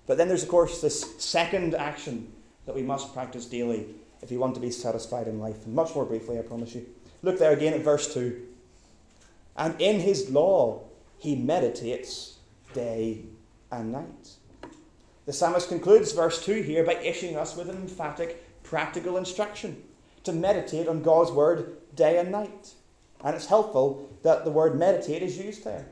[0.05, 2.33] But then there's, of course, this second action
[2.65, 3.87] that we must practice daily
[4.21, 5.65] if we want to be satisfied in life.
[5.65, 6.85] And much more briefly, I promise you.
[7.21, 8.41] Look there again at verse 2.
[9.57, 10.81] And in his law
[11.19, 12.37] he meditates
[12.73, 13.25] day
[13.79, 14.29] and night.
[15.25, 19.81] The psalmist concludes verse 2 here by issuing us with an emphatic practical instruction
[20.23, 22.73] to meditate on God's word day and night.
[23.23, 25.87] And it's helpful that the word meditate is used there.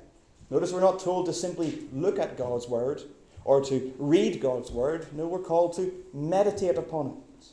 [0.50, 3.04] Notice we're not told to simply look at God's word
[3.46, 5.08] or to read God's word.
[5.14, 7.46] No, we're called to meditate upon it.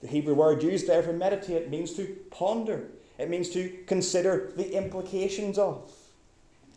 [0.00, 4.74] The Hebrew word used there for meditate means to ponder, it means to consider the
[4.74, 5.92] implications of.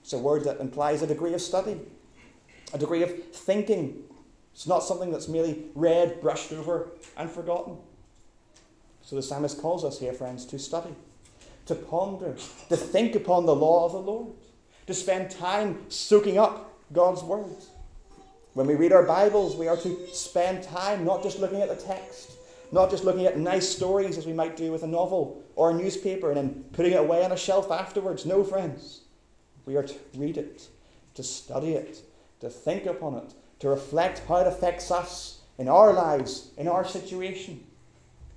[0.01, 1.79] It's a word that implies a degree of study
[2.73, 4.03] a degree of thinking.
[4.53, 7.77] It's not something that's merely read, brushed over, and forgotten.
[9.01, 10.95] So the psalmist calls us here, friends, to study,
[11.67, 12.35] to ponder,
[12.69, 14.33] to think upon the law of the Lord,
[14.87, 17.69] to spend time soaking up God's words.
[18.53, 21.75] When we read our Bibles, we are to spend time not just looking at the
[21.75, 22.31] text,
[22.71, 25.73] not just looking at nice stories as we might do with a novel or a
[25.73, 28.25] newspaper and then putting it away on a shelf afterwards.
[28.25, 29.01] No, friends.
[29.65, 30.67] We are to read it,
[31.15, 32.01] to study it,
[32.39, 36.85] to think upon it, to reflect how it affects us in our lives, in our
[36.85, 37.63] situation.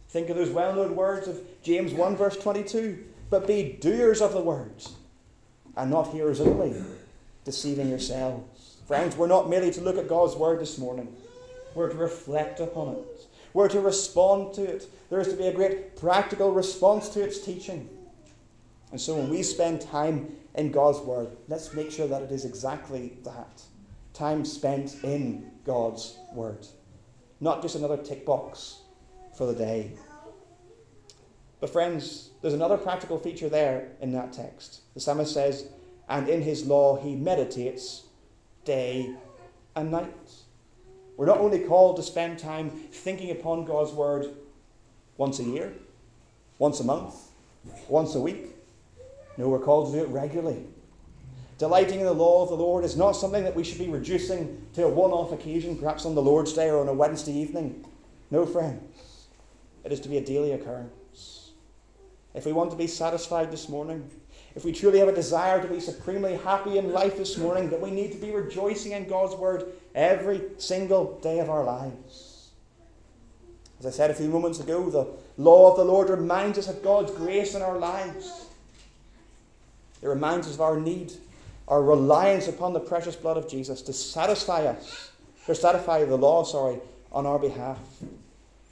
[0.08, 3.04] Think of those well known words of James 1, verse 22.
[3.30, 4.94] But be doers of the words,
[5.76, 6.74] and not hearers only,
[7.44, 8.76] deceiving yourselves.
[8.86, 11.14] Friends, we're not merely to look at God's word this morning,
[11.74, 13.28] we're to reflect upon it.
[13.52, 14.88] We're to respond to it.
[15.10, 17.88] There is to be a great practical response to its teaching.
[18.90, 22.44] And so when we spend time in God's Word, let's make sure that it is
[22.44, 23.62] exactly that
[24.18, 26.66] time spent in God's Word,
[27.40, 28.78] not just another tick box
[29.36, 29.92] for the day.
[31.60, 34.80] But, friends, there's another practical feature there in that text.
[34.94, 35.68] The psalmist says,
[36.08, 38.04] And in his law he meditates
[38.64, 39.14] day
[39.74, 40.32] and night.
[41.16, 44.26] We're not only called to spend time thinking upon God's word
[45.16, 45.72] once a year,
[46.58, 47.14] once a month,
[47.88, 48.54] once a week.
[49.36, 50.64] No, we're called to do it regularly.
[51.58, 54.64] Delighting in the law of the Lord is not something that we should be reducing
[54.74, 57.84] to a one off occasion, perhaps on the Lord's Day or on a Wednesday evening.
[58.30, 59.26] No, friends.
[59.84, 61.50] It is to be a daily occurrence.
[62.34, 64.08] If we want to be satisfied this morning,
[64.54, 67.80] if we truly have a desire to be supremely happy in life this morning, that
[67.80, 72.50] we need to be rejoicing in God's Word every single day of our lives.
[73.80, 75.06] As I said a few moments ago, the
[75.42, 78.46] law of the Lord reminds us of God's grace in our lives.
[80.02, 81.12] It reminds us of our need,
[81.68, 85.12] our reliance upon the precious blood of Jesus to satisfy us,
[85.46, 86.78] to satisfy the law, sorry,
[87.12, 87.78] on our behalf.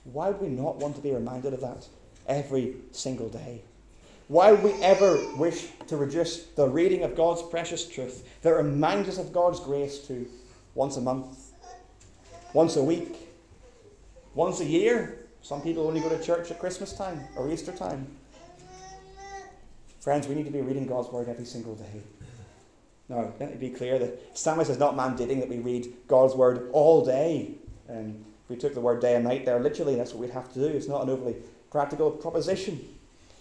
[0.04, 1.86] Why would we not want to be reminded of that
[2.26, 3.60] every single day?
[4.28, 9.08] Why would we ever wish to reduce the reading of God's precious truth that reminds
[9.08, 10.26] us of God's grace to
[10.74, 11.52] once a month,
[12.52, 13.14] once a week,
[14.34, 15.18] once a year?
[15.42, 18.06] Some people only go to church at Christmas time or Easter time.
[20.00, 22.02] Friends, we need to be reading God's Word every single day.
[23.08, 26.68] Now, let me be clear that Psalmist is not mandating that we read God's Word
[26.72, 27.54] all day.
[27.88, 30.52] And if we took the word day and night there literally, that's what we'd have
[30.54, 30.66] to do.
[30.66, 31.36] It's not an overly
[31.70, 32.80] practical proposition.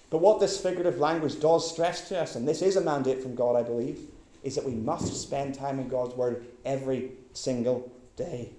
[0.09, 3.35] But what this figurative language does stress to us, and this is a mandate from
[3.35, 3.99] God, I believe,
[4.43, 8.51] is that we must spend time in God's Word every single day.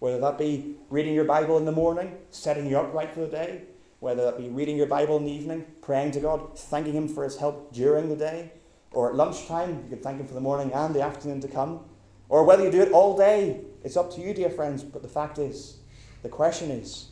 [0.00, 3.28] Whether that be reading your Bible in the morning, setting you up right for the
[3.28, 3.62] day,
[4.00, 7.24] whether that be reading your Bible in the evening, praying to God, thanking Him for
[7.24, 8.50] His help during the day,
[8.92, 11.80] or at lunchtime, you can thank Him for the morning and the afternoon to come,
[12.28, 14.82] or whether you do it all day, it's up to you, dear friends.
[14.82, 15.78] But the fact is,
[16.22, 17.08] the question is,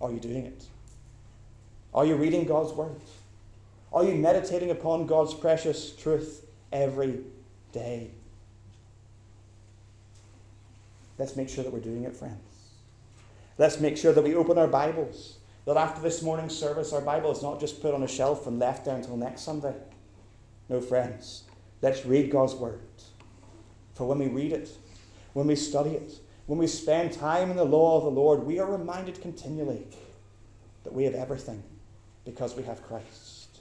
[0.00, 0.64] are you doing it?
[1.94, 3.00] Are you reading God's Word?
[3.92, 7.20] Are you meditating upon God's precious truth every
[7.72, 8.10] day?
[11.18, 12.36] Let's make sure that we're doing it, friends.
[13.56, 15.38] Let's make sure that we open our Bibles.
[15.64, 18.58] That after this morning's service, our Bible is not just put on a shelf and
[18.58, 19.74] left there until next Sunday.
[20.68, 21.44] No, friends.
[21.80, 22.80] Let's read God's Word.
[23.94, 24.70] For when we read it,
[25.32, 26.12] when we study it,
[26.46, 29.86] when we spend time in the law of the Lord, we are reminded continually
[30.84, 31.62] that we have everything
[32.24, 33.58] because we have Christ.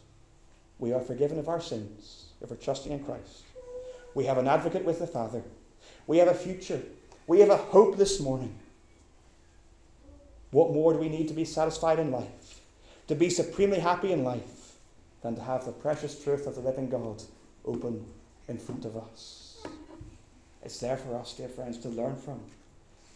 [0.79, 3.43] We are forgiven of our sins if we're trusting in Christ.
[4.13, 5.43] We have an advocate with the Father.
[6.05, 6.81] We have a future.
[7.25, 8.57] We have a hope this morning.
[10.51, 12.61] What more do we need to be satisfied in life?
[13.07, 14.56] To be supremely happy in life
[15.21, 17.21] than to have the precious truth of the living God
[17.65, 18.05] open
[18.47, 19.65] in front of us?
[20.63, 22.39] It's there for us, dear friends, to learn from,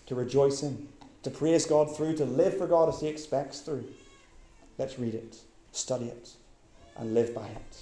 [0.08, 0.88] to rejoice in,
[1.24, 3.86] to praise God through, to live for God as He expects through.
[4.78, 5.38] Let's read it,
[5.72, 6.30] study it,
[6.98, 7.82] and live by it.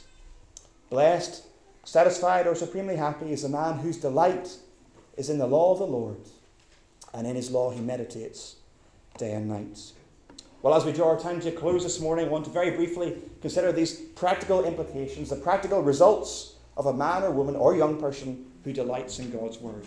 [0.89, 1.43] Blessed,
[1.83, 4.57] satisfied, or supremely happy is the man whose delight
[5.17, 6.17] is in the law of the Lord,
[7.13, 8.55] and in his law he meditates
[9.17, 9.91] day and night.
[10.61, 13.17] Well, as we draw our time to close this morning, I want to very briefly
[13.41, 18.45] consider these practical implications, the practical results of a man or woman or young person
[18.63, 19.85] who delights in God's Word.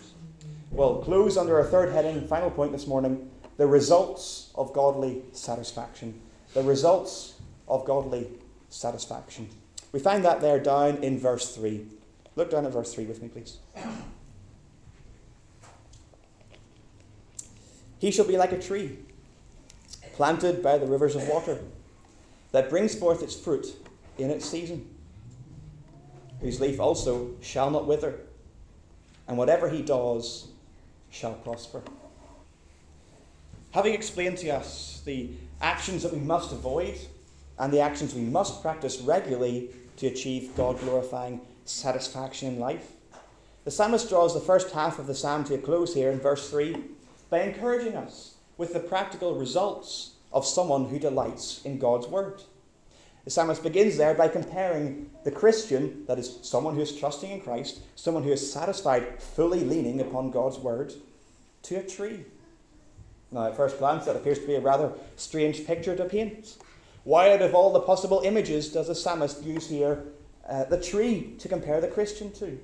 [0.70, 6.20] Well, close under our third heading, final point this morning the results of godly satisfaction
[6.54, 7.34] the results
[7.68, 8.28] of godly
[8.68, 9.48] satisfaction.
[9.92, 11.86] We find that there down in verse 3.
[12.36, 13.58] Look down at verse 3 with me, please.
[17.98, 18.98] He shall be like a tree
[20.22, 21.58] planted by the rivers of water
[22.52, 23.66] that brings forth its fruit
[24.18, 24.88] in its season,
[26.40, 28.20] whose leaf also shall not wither,
[29.26, 30.46] and whatever he does
[31.10, 31.82] shall prosper.
[33.72, 35.28] Having explained to us the
[35.60, 36.96] actions that we must avoid,
[37.58, 42.92] and the actions we must practice regularly to achieve God glorifying satisfaction in life.
[43.64, 46.48] The psalmist draws the first half of the psalm to a close here in verse
[46.48, 46.76] 3
[47.28, 52.42] by encouraging us with the practical results of someone who delights in God's word.
[53.24, 57.40] The psalmist begins there by comparing the Christian, that is, someone who is trusting in
[57.40, 60.92] Christ, someone who is satisfied, fully leaning upon God's word,
[61.62, 62.24] to a tree.
[63.30, 66.56] Now, at first glance, that appears to be a rather strange picture to paint.
[67.04, 70.04] Why, out of all the possible images, does the psalmist use here
[70.48, 72.58] uh, the tree to compare the Christian to?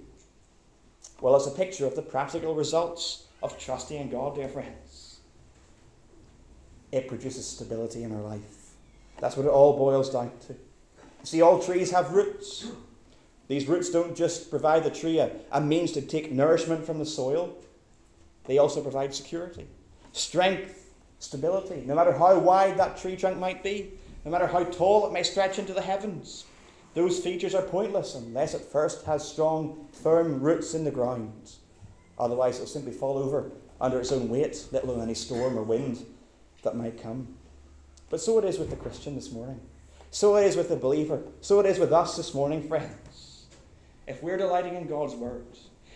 [1.20, 4.87] Well, it's a picture of the practical results of trusting in God, dear friends.
[6.92, 8.74] It produces stability in our life.
[9.20, 10.54] That's what it all boils down to.
[11.24, 12.68] See, all trees have roots.
[13.48, 17.06] These roots don't just provide the tree a, a means to take nourishment from the
[17.06, 17.56] soil,
[18.46, 19.66] they also provide security
[20.12, 23.92] strength, stability, no matter how wide that tree trunk might be,
[24.24, 26.44] no matter how tall it may stretch into the heavens.
[26.94, 31.52] Those features are pointless unless it first has strong, firm roots in the ground.
[32.18, 36.04] Otherwise, it'll simply fall over under its own weight, let alone any storm or wind
[36.62, 37.34] that might come.
[38.10, 39.60] But so it is with the Christian this morning.
[40.10, 41.22] So it is with the believer.
[41.40, 43.44] So it is with us this morning, friends.
[44.06, 45.44] If we're delighting in God's word,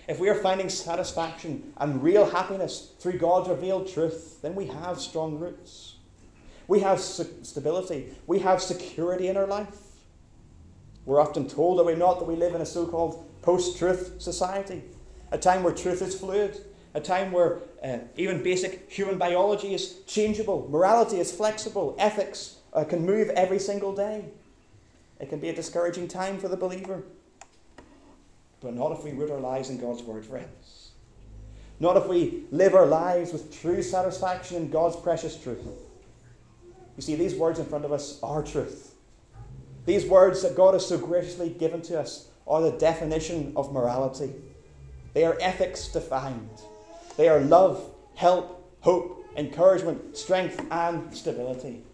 [0.08, 5.00] if we are finding satisfaction and real happiness through God's revealed truth, then we have
[5.00, 5.94] strong roots.
[6.68, 8.14] We have stability.
[8.26, 9.78] We have security in our life.
[11.04, 14.20] We're often told, are we not, that we live in a so called post truth
[14.20, 14.82] society,
[15.30, 16.60] a time where truth is fluid,
[16.94, 22.84] a time where uh, even basic human biology is changeable, morality is flexible, ethics uh,
[22.84, 24.24] can move every single day.
[25.20, 27.02] It can be a discouraging time for the believer.
[28.60, 30.90] But not if we root our lives in God's Word, friends.
[31.80, 35.66] Not if we live our lives with true satisfaction in God's precious truth.
[36.96, 38.94] You see, these words in front of us are truth.
[39.86, 44.32] These words that God has so graciously given to us are the definition of morality.
[45.14, 46.62] They are ethics defined.
[47.16, 47.84] They are love,
[48.14, 51.84] help, hope, encouragement, strength, and stability.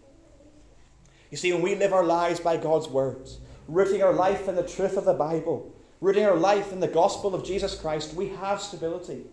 [1.30, 4.62] You see, when we live our lives by God's words, rooting our life in the
[4.62, 8.60] truth of the Bible, rooting our life in the gospel of Jesus Christ, we have
[8.60, 9.24] stability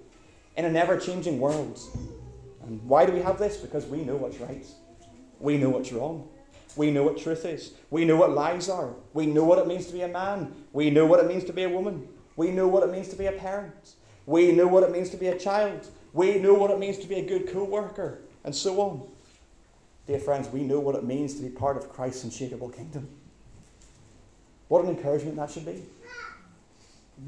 [0.57, 1.79] in an ever changing world.
[2.65, 3.57] And why do we have this?
[3.57, 4.65] Because we know what's right,
[5.39, 6.29] we know what's wrong.
[6.75, 7.71] We know what truth is.
[7.89, 8.93] We know what lies are.
[9.13, 10.53] We know what it means to be a man.
[10.73, 12.05] We know what it means to be a woman.
[12.35, 13.93] We know what it means to be a parent.
[14.25, 15.87] We know what it means to be a child.
[16.13, 19.07] We know what it means to be a good co worker, and so on.
[20.07, 23.07] Dear friends, we know what it means to be part of Christ's unshakable kingdom.
[24.67, 25.83] What an encouragement that should be.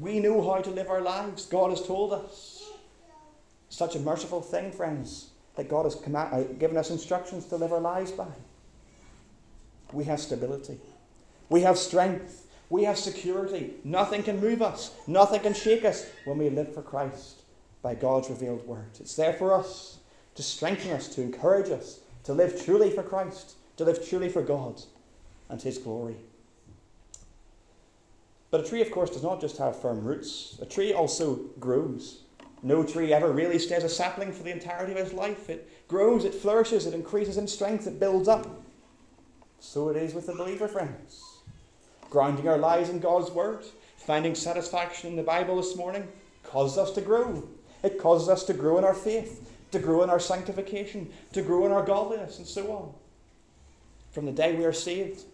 [0.00, 1.46] We know how to live our lives.
[1.46, 2.70] God has told us.
[3.68, 7.80] Such a merciful thing, friends, that God has uh, given us instructions to live our
[7.80, 8.26] lives by.
[9.92, 10.78] We have stability.
[11.48, 12.46] We have strength.
[12.70, 13.74] We have security.
[13.84, 14.94] Nothing can move us.
[15.06, 17.42] Nothing can shake us when we live for Christ
[17.82, 18.90] by God's revealed word.
[19.00, 19.98] It's there for us
[20.34, 24.42] to strengthen us, to encourage us, to live truly for Christ, to live truly for
[24.42, 24.82] God
[25.48, 26.16] and His glory.
[28.50, 32.22] But a tree, of course, does not just have firm roots, a tree also grows.
[32.62, 35.48] No tree ever really stays a sapling for the entirety of its life.
[35.48, 38.46] It grows, it flourishes, it increases in strength, it builds up.
[39.60, 41.27] So it is with the believer, friends.
[42.10, 43.64] Grounding our lives in God's Word,
[43.96, 46.08] finding satisfaction in the Bible this morning,
[46.42, 47.46] causes us to grow.
[47.82, 51.66] It causes us to grow in our faith to grow in our sanctification, to grow
[51.66, 52.92] in our godliness, and so on.
[54.12, 55.24] From the day we are saved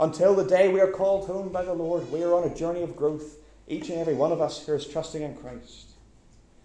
[0.00, 2.82] until the day we are called home by the Lord, we are on a journey
[2.82, 3.36] of growth,
[3.68, 5.90] each and every one of us here is trusting in Christ.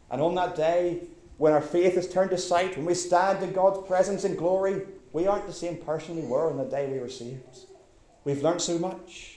[0.10, 1.02] And on that day,
[1.38, 4.84] when our faith is turned to sight, when we stand in God's presence in glory,
[5.12, 7.66] we aren't the same person we were on the day we were saved.
[8.24, 9.37] We've learned so much.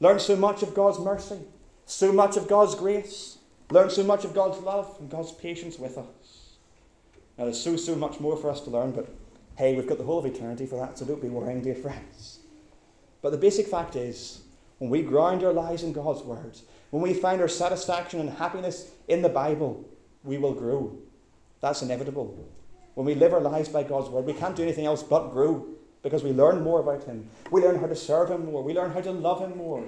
[0.00, 1.40] Learned so much of God's mercy,
[1.86, 3.38] so much of God's grace,
[3.70, 6.56] Learn so much of God's love and God's patience with us.
[7.36, 9.08] Now, there's so, so much more for us to learn, but
[9.56, 12.40] hey, we've got the whole of eternity for that, so don't be worrying, dear friends.
[13.20, 14.42] But the basic fact is,
[14.78, 16.58] when we ground our lives in God's Word,
[16.90, 19.84] when we find our satisfaction and happiness in the Bible,
[20.24, 20.96] we will grow.
[21.60, 22.48] That's inevitable.
[22.94, 25.66] When we live our lives by God's Word, we can't do anything else but grow
[26.08, 27.28] because we learn more about Him.
[27.50, 28.62] We learn how to serve Him more.
[28.62, 29.86] We learn how to love Him more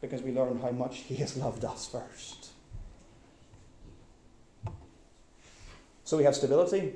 [0.00, 2.50] because we learn how much He has loved us first.
[6.04, 6.94] So we have stability,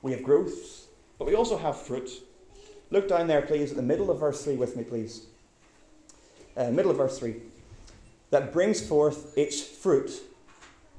[0.00, 0.86] we have growth,
[1.18, 2.08] but we also have fruit.
[2.90, 5.26] Look down there, please, at the middle of verse 3 with me, please.
[6.56, 7.34] Uh, middle of verse 3.
[8.30, 10.10] That brings forth its fruit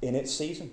[0.04, 0.70] in its season.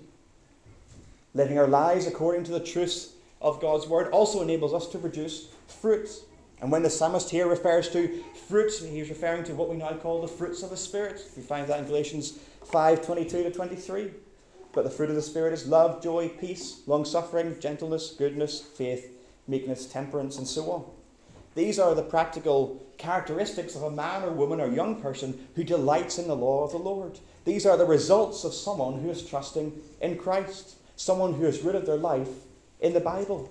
[1.33, 5.47] Living our lives according to the truth of God's word also enables us to produce
[5.67, 6.09] fruit.
[6.61, 10.21] And when the psalmist here refers to fruits, he's referring to what we now call
[10.21, 11.21] the fruits of the Spirit.
[11.35, 14.11] We find that in Galatians 5 22 to 23.
[14.73, 19.17] But the fruit of the Spirit is love, joy, peace, long suffering, gentleness, goodness, faith,
[19.47, 20.85] meekness, temperance, and so on.
[21.55, 26.19] These are the practical characteristics of a man or woman or young person who delights
[26.19, 27.19] in the law of the Lord.
[27.45, 31.85] These are the results of someone who is trusting in Christ, someone who has rooted
[31.85, 32.29] their life
[32.81, 33.49] in the Bible.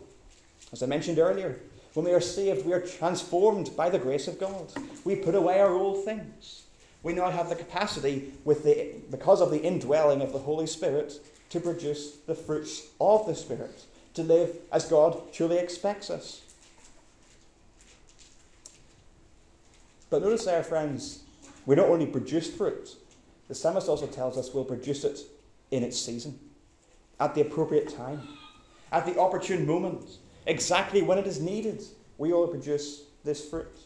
[0.72, 1.58] As I mentioned earlier,
[1.95, 4.72] when we are saved, we are transformed by the grace of God.
[5.05, 6.64] We put away our old things
[7.05, 11.20] we now have the capacity, with the, because of the indwelling of the Holy Spirit,
[11.51, 13.84] to produce the fruits of the Spirit,
[14.14, 16.40] to live as God truly expects us.
[20.09, 21.24] But notice there, friends,
[21.66, 22.97] we don't only produce fruit,
[23.49, 25.20] the psalmist also tells us we'll produce it
[25.70, 26.38] in its season,
[27.20, 28.22] at the appropriate time,
[28.90, 30.09] at the opportune moment,
[30.47, 31.82] exactly when it is needed.
[32.18, 33.76] We will produce this fruit.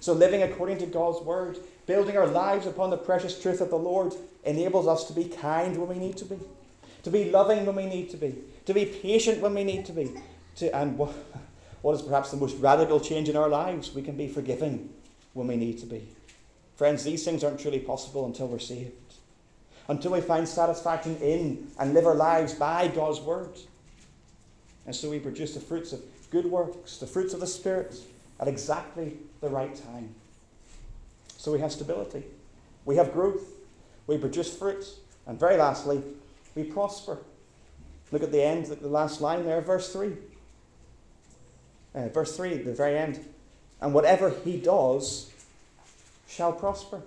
[0.00, 3.76] So, living according to God's word, building our lives upon the precious truth of the
[3.76, 4.12] Lord,
[4.44, 6.38] enables us to be kind when we need to be,
[7.02, 8.34] to be loving when we need to be,
[8.66, 10.10] to be patient when we need to be,
[10.56, 11.14] to, and what,
[11.82, 14.90] what is perhaps the most radical change in our lives, we can be forgiving
[15.32, 16.08] when we need to be.
[16.76, 19.14] Friends, these things aren't truly possible until we're saved,
[19.88, 23.58] until we find satisfaction in and live our lives by God's Word.
[24.86, 27.94] And so we produce the fruits of good works, the fruits of the Spirit,
[28.40, 30.14] at exactly the right time.
[31.36, 32.24] So we have stability,
[32.84, 33.42] we have growth,
[34.06, 36.02] we produce fruits, and very lastly,
[36.54, 37.18] we prosper.
[38.12, 40.12] Look at the end, the last line there, verse 3.
[41.94, 43.24] Uh, verse 3, the very end.
[43.80, 45.32] And whatever he does
[46.28, 47.02] shall prosper.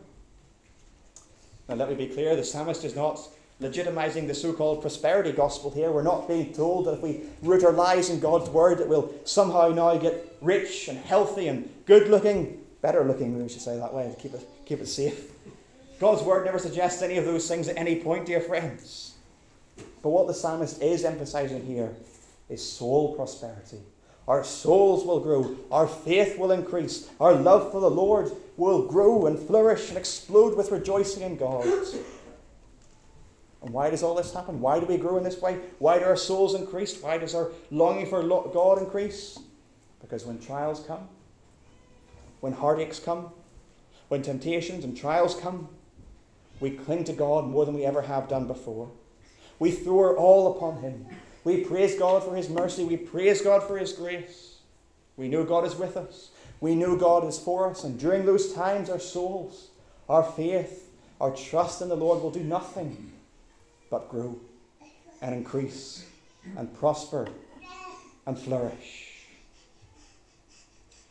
[1.67, 3.19] Now, let me be clear the psalmist is not
[3.61, 5.91] legitimizing the so called prosperity gospel here.
[5.91, 9.13] We're not being told that if we root our lives in God's word, that we'll
[9.23, 13.93] somehow now get rich and healthy and good looking, better looking, we should say that
[13.93, 15.31] way, to keep it, keep it safe.
[15.99, 19.15] God's word never suggests any of those things at any point, dear friends.
[20.03, 21.95] But what the psalmist is emphasizing here
[22.49, 23.79] is soul prosperity.
[24.27, 29.25] Our souls will grow, our faith will increase, our love for the Lord will grow
[29.25, 31.65] and flourish and explode with rejoicing in God.
[33.61, 34.61] And why does all this happen?
[34.61, 35.59] Why do we grow in this way?
[35.79, 37.01] Why do our souls increase?
[37.01, 39.39] Why does our longing for God increase?
[39.99, 41.07] Because when trials come,
[42.39, 43.31] when heartaches come,
[44.09, 45.69] when temptations and trials come,
[46.59, 48.89] we cling to God more than we ever have done before.
[49.59, 51.05] We throw our all upon Him.
[51.43, 52.83] We praise God for His mercy.
[52.83, 54.59] We praise God for His grace.
[55.17, 56.29] We know God is with us.
[56.59, 57.83] We know God is for us.
[57.83, 59.69] And during those times, our souls,
[60.07, 60.89] our faith,
[61.19, 63.13] our trust in the Lord will do nothing
[63.89, 64.39] but grow
[65.21, 66.05] and increase
[66.55, 67.27] and prosper
[68.25, 69.07] and flourish.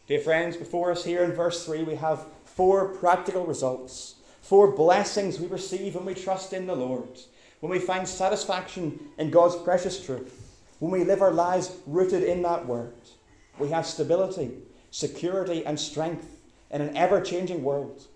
[0.07, 5.41] Dear friends, before us here in verse 3, we have four practical results, four blessings
[5.41, 7.19] we receive when we trust in the Lord,
[7.61, 12.43] when we find satisfaction in God's precious truth, when we live our lives rooted in
[12.43, 12.95] that word.
[13.59, 14.53] We have stability,
[14.91, 18.07] security, and strength in an ever changing world.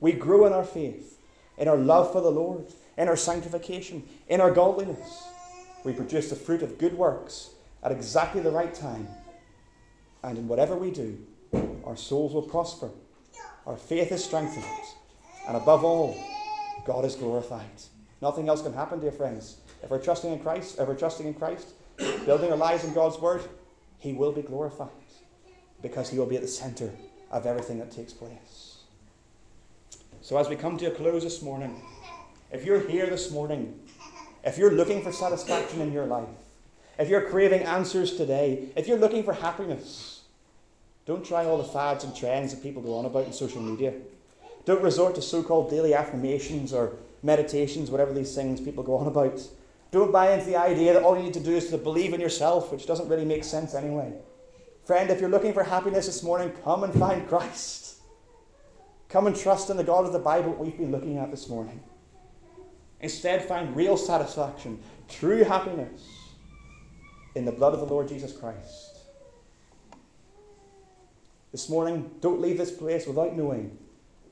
[0.00, 1.18] We grow in our faith,
[1.56, 5.24] in our love for the Lord, in our sanctification, in our godliness.
[5.84, 7.50] We produce the fruit of good works
[7.82, 9.08] at exactly the right time.
[10.22, 11.18] And in whatever we do,
[11.84, 12.90] our souls will prosper,
[13.66, 14.64] our faith is strengthened,
[15.48, 16.16] and above all,
[16.84, 17.64] God is glorified.
[18.20, 19.56] Nothing else can happen, dear friends.
[19.82, 21.68] If we're trusting in Christ, if we're trusting in Christ,
[22.26, 23.42] building our lives in God's word,
[23.98, 24.88] He will be glorified
[25.82, 26.92] because He will be at the centre
[27.30, 28.78] of everything that takes place.
[30.20, 31.80] So, as we come to a close this morning,
[32.50, 33.78] if you're here this morning,
[34.44, 36.28] if you're looking for satisfaction in your life,
[36.98, 40.22] if you're craving answers today, if you're looking for happiness,
[41.06, 43.94] don't try all the fads and trends that people go on about in social media.
[44.64, 49.06] Don't resort to so called daily affirmations or meditations, whatever these things people go on
[49.06, 49.40] about.
[49.90, 52.20] Don't buy into the idea that all you need to do is to believe in
[52.20, 54.12] yourself, which doesn't really make sense anyway.
[54.84, 57.96] Friend, if you're looking for happiness this morning, come and find Christ.
[59.08, 61.82] Come and trust in the God of the Bible we've been looking at this morning.
[63.00, 64.78] Instead, find real satisfaction,
[65.08, 66.02] true happiness
[67.34, 68.98] in the blood of the Lord Jesus Christ.
[71.52, 73.76] This morning, don't leave this place without knowing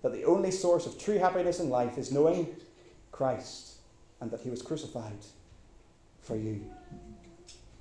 [0.02, 2.54] that the only source of true happiness in life is knowing
[3.10, 3.78] Christ
[4.20, 5.18] and that He was crucified
[6.20, 6.64] for you.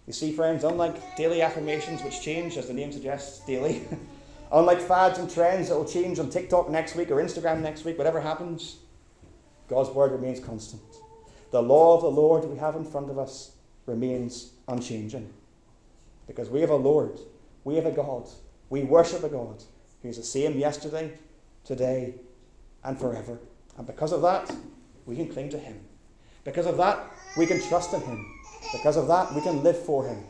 [0.08, 3.84] You see, friends, unlike daily affirmations, which change, as the name suggests, daily,
[4.52, 7.98] unlike fads and trends that will change on TikTok next week or Instagram next week,
[7.98, 8.78] whatever happens,
[9.68, 10.82] God's word remains constant.
[11.51, 13.51] The law of the Lord we have in front of us
[13.86, 15.34] remains unchanging.
[16.28, 17.20] Because we have a Lord,
[17.63, 18.28] we have a God,
[18.70, 19.63] we worship a God
[20.01, 21.18] who's the same yesterday,
[21.63, 22.15] today,
[22.84, 23.39] and forever.
[23.78, 24.53] And because of that,
[25.05, 25.80] we can cling to Him.
[26.43, 28.26] Because of that, we can trust in Him.
[28.74, 30.24] Because of that, we can live for Him,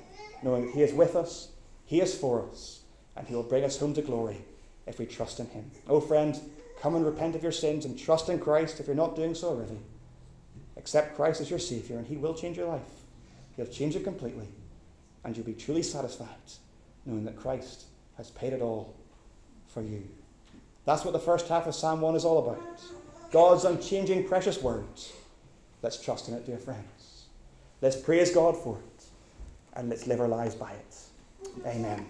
[0.43, 1.49] knowing that He is with us,
[1.85, 2.81] He is for us,
[3.15, 4.37] and He will bring us home to glory
[4.85, 5.71] if we trust in Him.
[5.87, 6.39] Oh, friend,
[6.81, 9.49] Come and repent of your sins and trust in Christ if you're not doing so
[9.49, 9.79] already.
[10.77, 12.81] Accept Christ as your Saviour, and He will change your life.
[13.55, 14.47] He'll change it completely,
[15.23, 16.27] and you'll be truly satisfied
[17.07, 17.85] knowing that Christ
[18.17, 18.93] has paid it all
[19.69, 20.07] for you.
[20.85, 22.61] That's what the first half of Psalm 1 is all about.
[23.31, 25.13] God's unchanging, precious words.
[25.81, 27.25] Let's trust in it, dear friends.
[27.81, 29.05] Let's praise God for it,
[29.73, 30.95] and let's live our lives by it.
[31.65, 32.07] Amen.